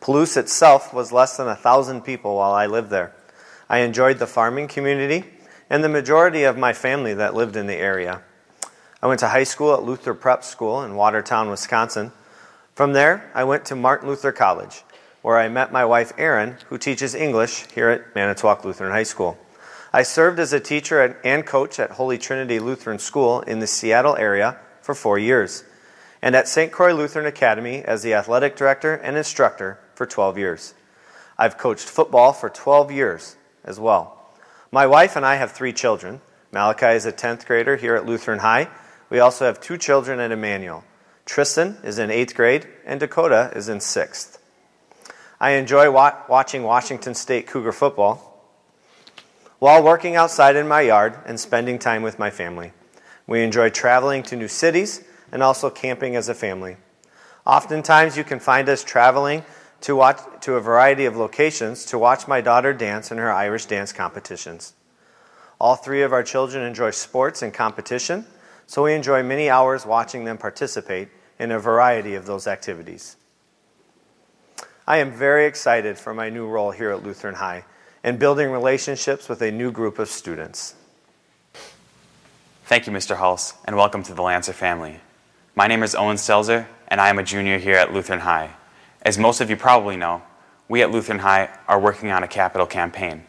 Palouse 0.00 0.36
itself 0.36 0.92
was 0.92 1.12
less 1.12 1.36
than 1.36 1.46
a 1.46 1.54
thousand 1.54 2.00
people 2.00 2.34
while 2.34 2.50
I 2.50 2.66
lived 2.66 2.90
there. 2.90 3.14
I 3.68 3.78
enjoyed 3.78 4.18
the 4.18 4.26
farming 4.26 4.66
community 4.66 5.26
and 5.70 5.84
the 5.84 5.88
majority 5.88 6.42
of 6.42 6.58
my 6.58 6.72
family 6.72 7.14
that 7.14 7.36
lived 7.36 7.54
in 7.54 7.68
the 7.68 7.76
area. 7.76 8.20
I 9.00 9.06
went 9.06 9.20
to 9.20 9.28
high 9.28 9.44
school 9.44 9.72
at 9.72 9.84
Luther 9.84 10.12
Prep 10.12 10.42
School 10.42 10.82
in 10.82 10.96
Watertown, 10.96 11.50
Wisconsin. 11.50 12.10
From 12.74 12.94
there, 12.94 13.30
I 13.32 13.44
went 13.44 13.64
to 13.66 13.76
Martin 13.76 14.08
Luther 14.08 14.32
College, 14.32 14.82
where 15.22 15.38
I 15.38 15.48
met 15.48 15.70
my 15.70 15.84
wife 15.84 16.12
Erin, 16.18 16.56
who 16.68 16.78
teaches 16.78 17.14
English 17.14 17.66
here 17.72 17.90
at 17.90 18.12
Manitowoc 18.12 18.64
Lutheran 18.64 18.90
High 18.90 19.04
School. 19.04 19.38
I 19.96 20.02
served 20.02 20.38
as 20.38 20.52
a 20.52 20.60
teacher 20.60 21.18
and 21.24 21.46
coach 21.46 21.80
at 21.80 21.92
Holy 21.92 22.18
Trinity 22.18 22.58
Lutheran 22.58 22.98
School 22.98 23.40
in 23.40 23.60
the 23.60 23.66
Seattle 23.66 24.14
area 24.14 24.58
for 24.82 24.94
four 24.94 25.18
years, 25.18 25.64
and 26.20 26.36
at 26.36 26.48
St. 26.48 26.70
Croix 26.70 26.92
Lutheran 26.92 27.24
Academy 27.24 27.82
as 27.82 28.02
the 28.02 28.12
athletic 28.12 28.56
director 28.56 28.92
and 28.92 29.16
instructor 29.16 29.78
for 29.94 30.04
12 30.04 30.36
years. 30.36 30.74
I've 31.38 31.56
coached 31.56 31.88
football 31.88 32.34
for 32.34 32.50
12 32.50 32.92
years 32.92 33.36
as 33.64 33.80
well. 33.80 34.20
My 34.70 34.86
wife 34.86 35.16
and 35.16 35.24
I 35.24 35.36
have 35.36 35.52
three 35.52 35.72
children. 35.72 36.20
Malachi 36.52 36.94
is 36.94 37.06
a 37.06 37.12
10th 37.12 37.46
grader 37.46 37.76
here 37.76 37.96
at 37.96 38.04
Lutheran 38.04 38.40
High. 38.40 38.68
We 39.08 39.18
also 39.18 39.46
have 39.46 39.62
two 39.62 39.78
children 39.78 40.20
at 40.20 40.30
Emmanuel. 40.30 40.84
Tristan 41.24 41.78
is 41.82 41.98
in 41.98 42.10
8th 42.10 42.34
grade, 42.34 42.68
and 42.84 43.00
Dakota 43.00 43.50
is 43.56 43.70
in 43.70 43.78
6th. 43.78 44.36
I 45.40 45.52
enjoy 45.52 45.90
wa- 45.90 46.18
watching 46.28 46.64
Washington 46.64 47.14
State 47.14 47.46
Cougar 47.46 47.72
football 47.72 48.25
while 49.58 49.82
working 49.82 50.16
outside 50.16 50.56
in 50.56 50.68
my 50.68 50.82
yard 50.82 51.18
and 51.24 51.40
spending 51.40 51.78
time 51.78 52.02
with 52.02 52.18
my 52.18 52.30
family. 52.30 52.72
We 53.26 53.42
enjoy 53.42 53.70
traveling 53.70 54.22
to 54.24 54.36
new 54.36 54.48
cities 54.48 55.02
and 55.32 55.42
also 55.42 55.70
camping 55.70 56.14
as 56.14 56.28
a 56.28 56.34
family. 56.34 56.76
Oftentimes, 57.46 58.16
you 58.16 58.24
can 58.24 58.38
find 58.38 58.68
us 58.68 58.84
traveling 58.84 59.44
to, 59.80 59.96
watch, 59.96 60.20
to 60.42 60.54
a 60.54 60.60
variety 60.60 61.04
of 61.04 61.16
locations 61.16 61.84
to 61.86 61.98
watch 61.98 62.28
my 62.28 62.40
daughter 62.40 62.72
dance 62.72 63.10
in 63.10 63.18
her 63.18 63.32
Irish 63.32 63.66
dance 63.66 63.92
competitions. 63.92 64.74
All 65.60 65.76
three 65.76 66.02
of 66.02 66.12
our 66.12 66.22
children 66.22 66.64
enjoy 66.64 66.90
sports 66.90 67.42
and 67.42 67.52
competition, 67.52 68.26
so 68.66 68.84
we 68.84 68.94
enjoy 68.94 69.22
many 69.22 69.48
hours 69.48 69.86
watching 69.86 70.24
them 70.24 70.38
participate 70.38 71.08
in 71.38 71.50
a 71.50 71.58
variety 71.58 72.14
of 72.14 72.26
those 72.26 72.46
activities. 72.46 73.16
I 74.86 74.98
am 74.98 75.12
very 75.12 75.46
excited 75.46 75.98
for 75.98 76.14
my 76.14 76.30
new 76.30 76.46
role 76.46 76.70
here 76.70 76.90
at 76.90 77.02
Lutheran 77.02 77.36
High 77.36 77.64
and 78.06 78.20
building 78.20 78.52
relationships 78.52 79.28
with 79.28 79.42
a 79.42 79.50
new 79.50 79.72
group 79.72 79.98
of 79.98 80.08
students. 80.08 80.76
Thank 82.66 82.86
you, 82.86 82.92
Mr. 82.92 83.16
Hulse, 83.16 83.54
and 83.64 83.76
welcome 83.76 84.04
to 84.04 84.14
the 84.14 84.22
Lancer 84.22 84.52
family. 84.52 85.00
My 85.56 85.66
name 85.66 85.82
is 85.82 85.96
Owen 85.96 86.16
Stelzer, 86.16 86.68
and 86.86 87.00
I 87.00 87.08
am 87.08 87.18
a 87.18 87.24
junior 87.24 87.58
here 87.58 87.74
at 87.74 87.92
Lutheran 87.92 88.20
High. 88.20 88.50
As 89.02 89.18
most 89.18 89.40
of 89.40 89.50
you 89.50 89.56
probably 89.56 89.96
know, 89.96 90.22
we 90.68 90.82
at 90.82 90.92
Lutheran 90.92 91.18
High 91.18 91.48
are 91.66 91.80
working 91.80 92.12
on 92.12 92.22
a 92.22 92.28
capital 92.28 92.64
campaign. 92.64 93.24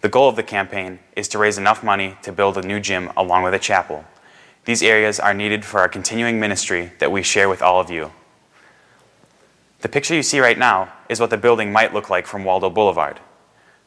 The 0.00 0.08
goal 0.08 0.28
of 0.28 0.36
the 0.36 0.44
campaign 0.44 1.00
is 1.16 1.26
to 1.28 1.38
raise 1.38 1.58
enough 1.58 1.82
money 1.82 2.16
to 2.22 2.30
build 2.30 2.56
a 2.56 2.62
new 2.62 2.78
gym 2.78 3.10
along 3.16 3.42
with 3.42 3.54
a 3.54 3.58
chapel. 3.58 4.04
These 4.64 4.84
areas 4.84 5.18
are 5.18 5.34
needed 5.34 5.64
for 5.64 5.80
our 5.80 5.88
continuing 5.88 6.38
ministry 6.38 6.92
that 7.00 7.10
we 7.10 7.24
share 7.24 7.48
with 7.48 7.62
all 7.62 7.80
of 7.80 7.90
you. 7.90 8.12
The 9.80 9.88
picture 9.88 10.14
you 10.14 10.22
see 10.22 10.38
right 10.38 10.58
now 10.58 10.92
is 11.08 11.18
what 11.18 11.30
the 11.30 11.36
building 11.36 11.72
might 11.72 11.92
look 11.92 12.08
like 12.08 12.28
from 12.28 12.44
Waldo 12.44 12.70
Boulevard. 12.70 13.18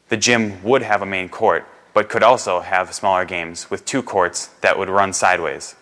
The 0.08 0.16
gym 0.16 0.62
would 0.62 0.82
have 0.82 1.02
a 1.02 1.06
main 1.06 1.28
court, 1.28 1.66
but 1.92 2.08
could 2.08 2.22
also 2.22 2.60
have 2.60 2.94
smaller 2.94 3.24
games 3.24 3.70
with 3.70 3.84
two 3.84 4.02
courts 4.02 4.48
that 4.60 4.78
would 4.78 4.88
run 4.90 5.12
sideways. 5.12 5.74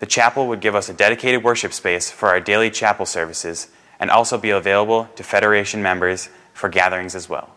The 0.00 0.06
chapel 0.06 0.48
would 0.48 0.60
give 0.60 0.74
us 0.74 0.88
a 0.88 0.94
dedicated 0.94 1.44
worship 1.44 1.72
space 1.72 2.10
for 2.10 2.28
our 2.28 2.40
daily 2.40 2.70
chapel 2.70 3.06
services 3.06 3.68
and 4.00 4.10
also 4.10 4.36
be 4.36 4.50
available 4.50 5.08
to 5.14 5.22
Federation 5.22 5.80
members 5.80 6.28
for 6.52 6.68
gatherings 6.68 7.14
as 7.14 7.28
well. 7.28 7.50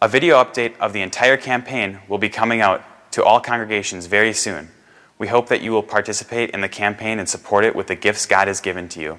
A 0.00 0.08
video 0.08 0.42
update 0.42 0.78
of 0.78 0.92
the 0.92 1.02
entire 1.02 1.36
campaign 1.36 1.98
will 2.08 2.18
be 2.18 2.28
coming 2.28 2.60
out 2.60 2.84
to 3.12 3.24
all 3.24 3.40
congregations 3.40 4.06
very 4.06 4.32
soon. 4.32 4.70
We 5.18 5.28
hope 5.28 5.48
that 5.48 5.62
you 5.62 5.72
will 5.72 5.82
participate 5.82 6.50
in 6.50 6.60
the 6.60 6.68
campaign 6.68 7.18
and 7.18 7.28
support 7.28 7.64
it 7.64 7.74
with 7.76 7.86
the 7.88 7.94
gifts 7.94 8.26
God 8.26 8.48
has 8.48 8.60
given 8.60 8.88
to 8.90 9.00
you. 9.00 9.18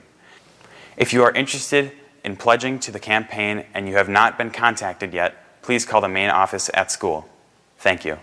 If 0.98 1.14
you 1.14 1.24
are 1.24 1.32
interested 1.32 1.92
in 2.24 2.36
pledging 2.36 2.80
to 2.80 2.92
the 2.92 3.00
campaign 3.00 3.66
and 3.74 3.88
you 3.88 3.96
have 3.96 4.10
not 4.10 4.38
been 4.38 4.52
contacted 4.52 5.14
yet, 5.14 5.62
please 5.62 5.86
call 5.86 6.02
the 6.02 6.08
main 6.08 6.30
office 6.30 6.70
at 6.74 6.92
school. 6.92 7.28
Thank 7.78 8.06
you. 8.06 8.18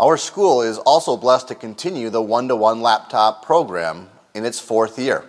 Our 0.00 0.16
school 0.16 0.62
is 0.62 0.78
also 0.78 1.16
blessed 1.16 1.48
to 1.48 1.54
continue 1.54 2.08
the 2.08 2.22
one 2.22 2.48
to 2.48 2.56
one 2.56 2.80
laptop 2.80 3.44
program 3.44 4.08
in 4.34 4.44
its 4.44 4.60
fourth 4.60 4.98
year. 4.98 5.24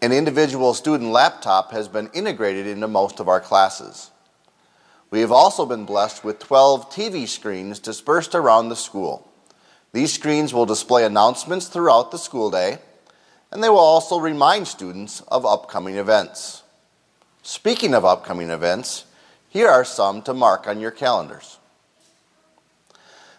An 0.00 0.12
individual 0.12 0.74
student 0.74 1.10
laptop 1.10 1.72
has 1.72 1.88
been 1.88 2.10
integrated 2.14 2.66
into 2.66 2.86
most 2.86 3.20
of 3.20 3.28
our 3.28 3.40
classes. 3.40 4.10
We 5.10 5.20
have 5.20 5.32
also 5.32 5.66
been 5.66 5.84
blessed 5.84 6.24
with 6.24 6.38
12 6.38 6.90
TV 6.90 7.26
screens 7.26 7.78
dispersed 7.78 8.34
around 8.34 8.68
the 8.68 8.76
school. 8.76 9.30
These 9.92 10.12
screens 10.12 10.52
will 10.52 10.66
display 10.66 11.04
announcements 11.04 11.68
throughout 11.68 12.10
the 12.10 12.18
school 12.18 12.50
day, 12.50 12.78
and 13.54 13.62
they 13.62 13.68
will 13.68 13.78
also 13.78 14.18
remind 14.18 14.66
students 14.66 15.20
of 15.28 15.46
upcoming 15.46 15.94
events. 15.94 16.64
Speaking 17.44 17.94
of 17.94 18.04
upcoming 18.04 18.50
events, 18.50 19.04
here 19.48 19.68
are 19.68 19.84
some 19.84 20.20
to 20.22 20.34
mark 20.34 20.66
on 20.66 20.80
your 20.80 20.90
calendars. 20.90 21.58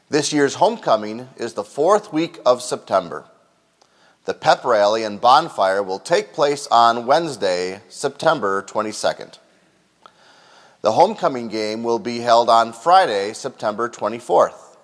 This 0.09 0.32
year's 0.32 0.55
homecoming 0.55 1.28
is 1.36 1.53
the 1.53 1.66
fourth 1.66 2.13
week 2.13 2.39
of 2.45 2.61
September. 2.61 3.26
The 4.24 4.34
pep 4.34 4.63
rally 4.63 5.03
and 5.03 5.20
bonfire 5.20 5.84
will 5.84 5.99
take 5.99 6.32
place 6.32 6.66
on 6.72 7.05
Wednesday, 7.05 7.82
September 7.89 8.63
22nd. 8.63 9.38
The 10.82 10.93
homecoming 10.93 11.49
game 11.49 11.84
will 11.84 11.99
be 11.99 12.20
held 12.20 12.49
on 12.49 12.72
Friday, 12.72 13.34
September 13.34 13.89
24th. 13.89 14.78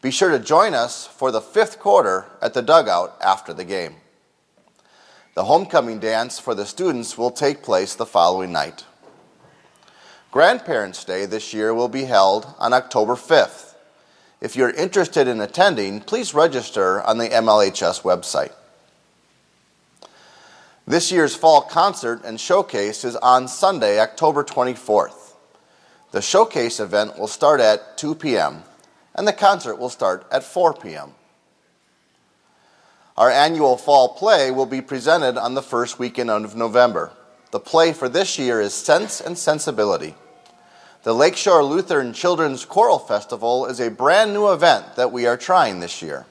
Be 0.00 0.10
sure 0.10 0.30
to 0.30 0.38
join 0.38 0.72
us 0.72 1.06
for 1.06 1.30
the 1.30 1.40
fifth 1.42 1.78
quarter 1.78 2.26
at 2.40 2.54
the 2.54 2.62
dugout 2.62 3.16
after 3.20 3.52
the 3.52 3.64
game. 3.64 3.96
The 5.36 5.44
homecoming 5.44 5.98
dance 5.98 6.38
for 6.38 6.54
the 6.54 6.64
students 6.64 7.18
will 7.18 7.30
take 7.30 7.62
place 7.62 7.94
the 7.94 8.06
following 8.06 8.52
night. 8.52 8.86
Grandparents' 10.32 11.04
Day 11.04 11.26
this 11.26 11.52
year 11.52 11.74
will 11.74 11.90
be 11.90 12.04
held 12.04 12.54
on 12.58 12.72
October 12.72 13.16
5th. 13.16 13.74
If 14.40 14.56
you're 14.56 14.70
interested 14.70 15.28
in 15.28 15.42
attending, 15.42 16.00
please 16.00 16.32
register 16.32 17.02
on 17.02 17.18
the 17.18 17.28
MLHS 17.28 18.00
website. 18.00 18.52
This 20.86 21.12
year's 21.12 21.36
fall 21.36 21.60
concert 21.60 22.24
and 22.24 22.40
showcase 22.40 23.04
is 23.04 23.16
on 23.16 23.46
Sunday, 23.46 24.00
October 24.00 24.42
24th. 24.42 25.34
The 26.12 26.22
showcase 26.22 26.80
event 26.80 27.18
will 27.18 27.28
start 27.28 27.60
at 27.60 27.98
2 27.98 28.14
p.m., 28.14 28.62
and 29.14 29.28
the 29.28 29.34
concert 29.34 29.76
will 29.76 29.90
start 29.90 30.26
at 30.32 30.44
4 30.44 30.72
p.m. 30.72 31.12
Our 33.18 33.30
annual 33.30 33.78
fall 33.78 34.10
play 34.10 34.50
will 34.50 34.66
be 34.66 34.82
presented 34.82 35.38
on 35.38 35.54
the 35.54 35.62
first 35.62 35.98
weekend 35.98 36.28
of 36.30 36.54
November. 36.54 37.12
The 37.50 37.60
play 37.60 37.94
for 37.94 38.10
this 38.10 38.38
year 38.38 38.60
is 38.60 38.74
Sense 38.74 39.22
and 39.22 39.38
Sensibility. 39.38 40.14
The 41.02 41.14
Lakeshore 41.14 41.64
Lutheran 41.64 42.12
Children's 42.12 42.66
Choral 42.66 42.98
Festival 42.98 43.64
is 43.66 43.80
a 43.80 43.90
brand 43.90 44.34
new 44.34 44.52
event 44.52 44.96
that 44.96 45.12
we 45.12 45.26
are 45.26 45.36
trying 45.38 45.80
this 45.80 46.02
year. 46.02 46.26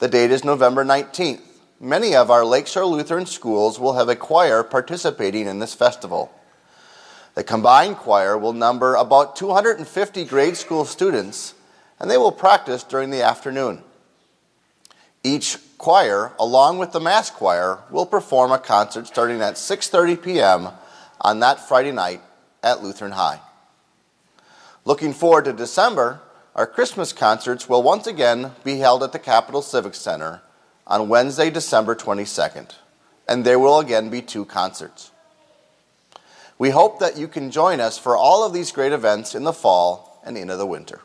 The 0.00 0.08
date 0.08 0.32
is 0.32 0.42
November 0.42 0.84
19th. 0.84 1.42
Many 1.78 2.16
of 2.16 2.30
our 2.30 2.44
Lakeshore 2.44 2.86
Lutheran 2.86 3.26
schools 3.26 3.78
will 3.78 3.92
have 3.92 4.08
a 4.08 4.16
choir 4.16 4.64
participating 4.64 5.46
in 5.46 5.60
this 5.60 5.74
festival. 5.74 6.32
The 7.34 7.44
combined 7.44 7.98
choir 7.98 8.36
will 8.36 8.54
number 8.54 8.94
about 8.94 9.36
250 9.36 10.24
grade 10.24 10.56
school 10.56 10.86
students, 10.86 11.54
and 12.00 12.10
they 12.10 12.16
will 12.16 12.32
practice 12.32 12.82
during 12.82 13.10
the 13.10 13.22
afternoon. 13.22 13.82
Each 15.22 15.58
choir, 15.78 16.32
along 16.38 16.78
with 16.78 16.92
the 16.92 17.00
mass 17.00 17.30
choir, 17.30 17.78
will 17.90 18.06
perform 18.06 18.52
a 18.52 18.58
concert 18.58 19.06
starting 19.06 19.40
at 19.40 19.54
6:30 19.54 20.22
p.m. 20.22 20.68
on 21.20 21.40
that 21.40 21.68
Friday 21.68 21.92
night 21.92 22.20
at 22.62 22.82
Lutheran 22.82 23.12
High. 23.12 23.40
Looking 24.84 25.12
forward 25.12 25.46
to 25.46 25.52
December, 25.52 26.20
our 26.54 26.66
Christmas 26.66 27.12
concerts 27.12 27.68
will 27.68 27.82
once 27.82 28.06
again 28.06 28.52
be 28.64 28.78
held 28.78 29.02
at 29.02 29.12
the 29.12 29.18
Capitol 29.18 29.60
Civic 29.60 29.94
Center 29.94 30.42
on 30.86 31.08
Wednesday, 31.08 31.50
December 31.50 31.94
22nd, 31.94 32.70
and 33.28 33.44
there 33.44 33.58
will 33.58 33.78
again 33.78 34.08
be 34.08 34.22
two 34.22 34.44
concerts. 34.44 35.10
We 36.58 36.70
hope 36.70 37.00
that 37.00 37.18
you 37.18 37.28
can 37.28 37.50
join 37.50 37.80
us 37.80 37.98
for 37.98 38.16
all 38.16 38.44
of 38.44 38.52
these 38.52 38.72
great 38.72 38.92
events 38.92 39.34
in 39.34 39.44
the 39.44 39.52
fall 39.52 40.22
and 40.24 40.38
into 40.38 40.56
the 40.56 40.66
winter. 40.66 41.02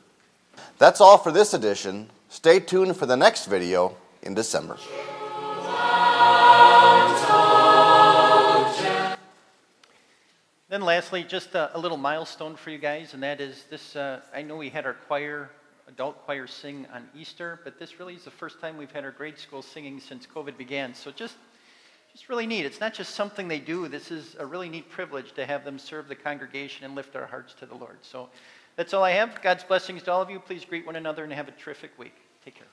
That's 0.77 1.01
all 1.01 1.17
for 1.17 1.31
this 1.31 1.53
edition. 1.53 2.09
Stay 2.29 2.59
tuned 2.59 2.95
for 2.95 3.05
the 3.05 3.17
next 3.17 3.45
video 3.47 3.97
in 4.23 4.33
December. 4.33 4.77
Then, 10.71 10.83
lastly, 10.83 11.25
just 11.25 11.53
a, 11.53 11.75
a, 11.75 11.79
little 11.79 11.97
milestone 11.97 12.55
for 12.55 12.69
you 12.69 12.77
guys, 12.77 13.13
and 13.13 13.21
that 13.23 13.41
is 13.41 13.65
this. 13.69 13.93
Uh, 13.93 14.21
I 14.33 14.41
know 14.41 14.55
we 14.55 14.69
had 14.69 14.85
our 14.85 14.93
choir, 14.93 15.49
adult 15.89 16.23
choir, 16.23 16.47
sing 16.47 16.87
on 16.93 17.09
Easter, 17.13 17.59
but 17.65 17.77
this 17.77 17.99
really 17.99 18.13
is 18.13 18.23
the 18.23 18.31
first 18.31 18.61
time 18.61 18.77
we've 18.77 18.91
had 18.91 19.03
our 19.03 19.11
grade 19.11 19.37
school 19.37 19.61
singing 19.61 19.99
since 19.99 20.25
COVID 20.25 20.55
began. 20.57 20.93
So, 20.93 21.11
just, 21.11 21.35
just 22.13 22.29
really 22.29 22.47
neat. 22.47 22.65
It's 22.65 22.79
not 22.79 22.93
just 22.93 23.15
something 23.15 23.49
they 23.49 23.59
do. 23.59 23.89
This 23.89 24.11
is 24.11 24.37
a 24.39 24.45
really 24.45 24.69
neat 24.69 24.89
privilege 24.89 25.33
to 25.33 25.45
have 25.45 25.65
them 25.65 25.77
serve 25.77 26.07
the 26.07 26.15
congregation 26.15 26.85
and 26.85 26.95
lift 26.95 27.17
our 27.17 27.25
hearts 27.25 27.53
to 27.55 27.65
the 27.65 27.75
Lord. 27.75 27.97
So, 28.01 28.29
that's 28.77 28.93
all 28.93 29.03
I 29.03 29.11
have. 29.11 29.41
God's 29.41 29.65
blessings 29.65 30.03
to 30.03 30.11
all 30.13 30.21
of 30.21 30.29
you. 30.29 30.39
Please 30.39 30.63
greet 30.63 30.85
one 30.85 30.95
another 30.95 31.25
and 31.25 31.33
have 31.33 31.49
a 31.49 31.51
terrific 31.51 31.91
week. 31.99 32.15
Take 32.45 32.55
care. 32.55 32.67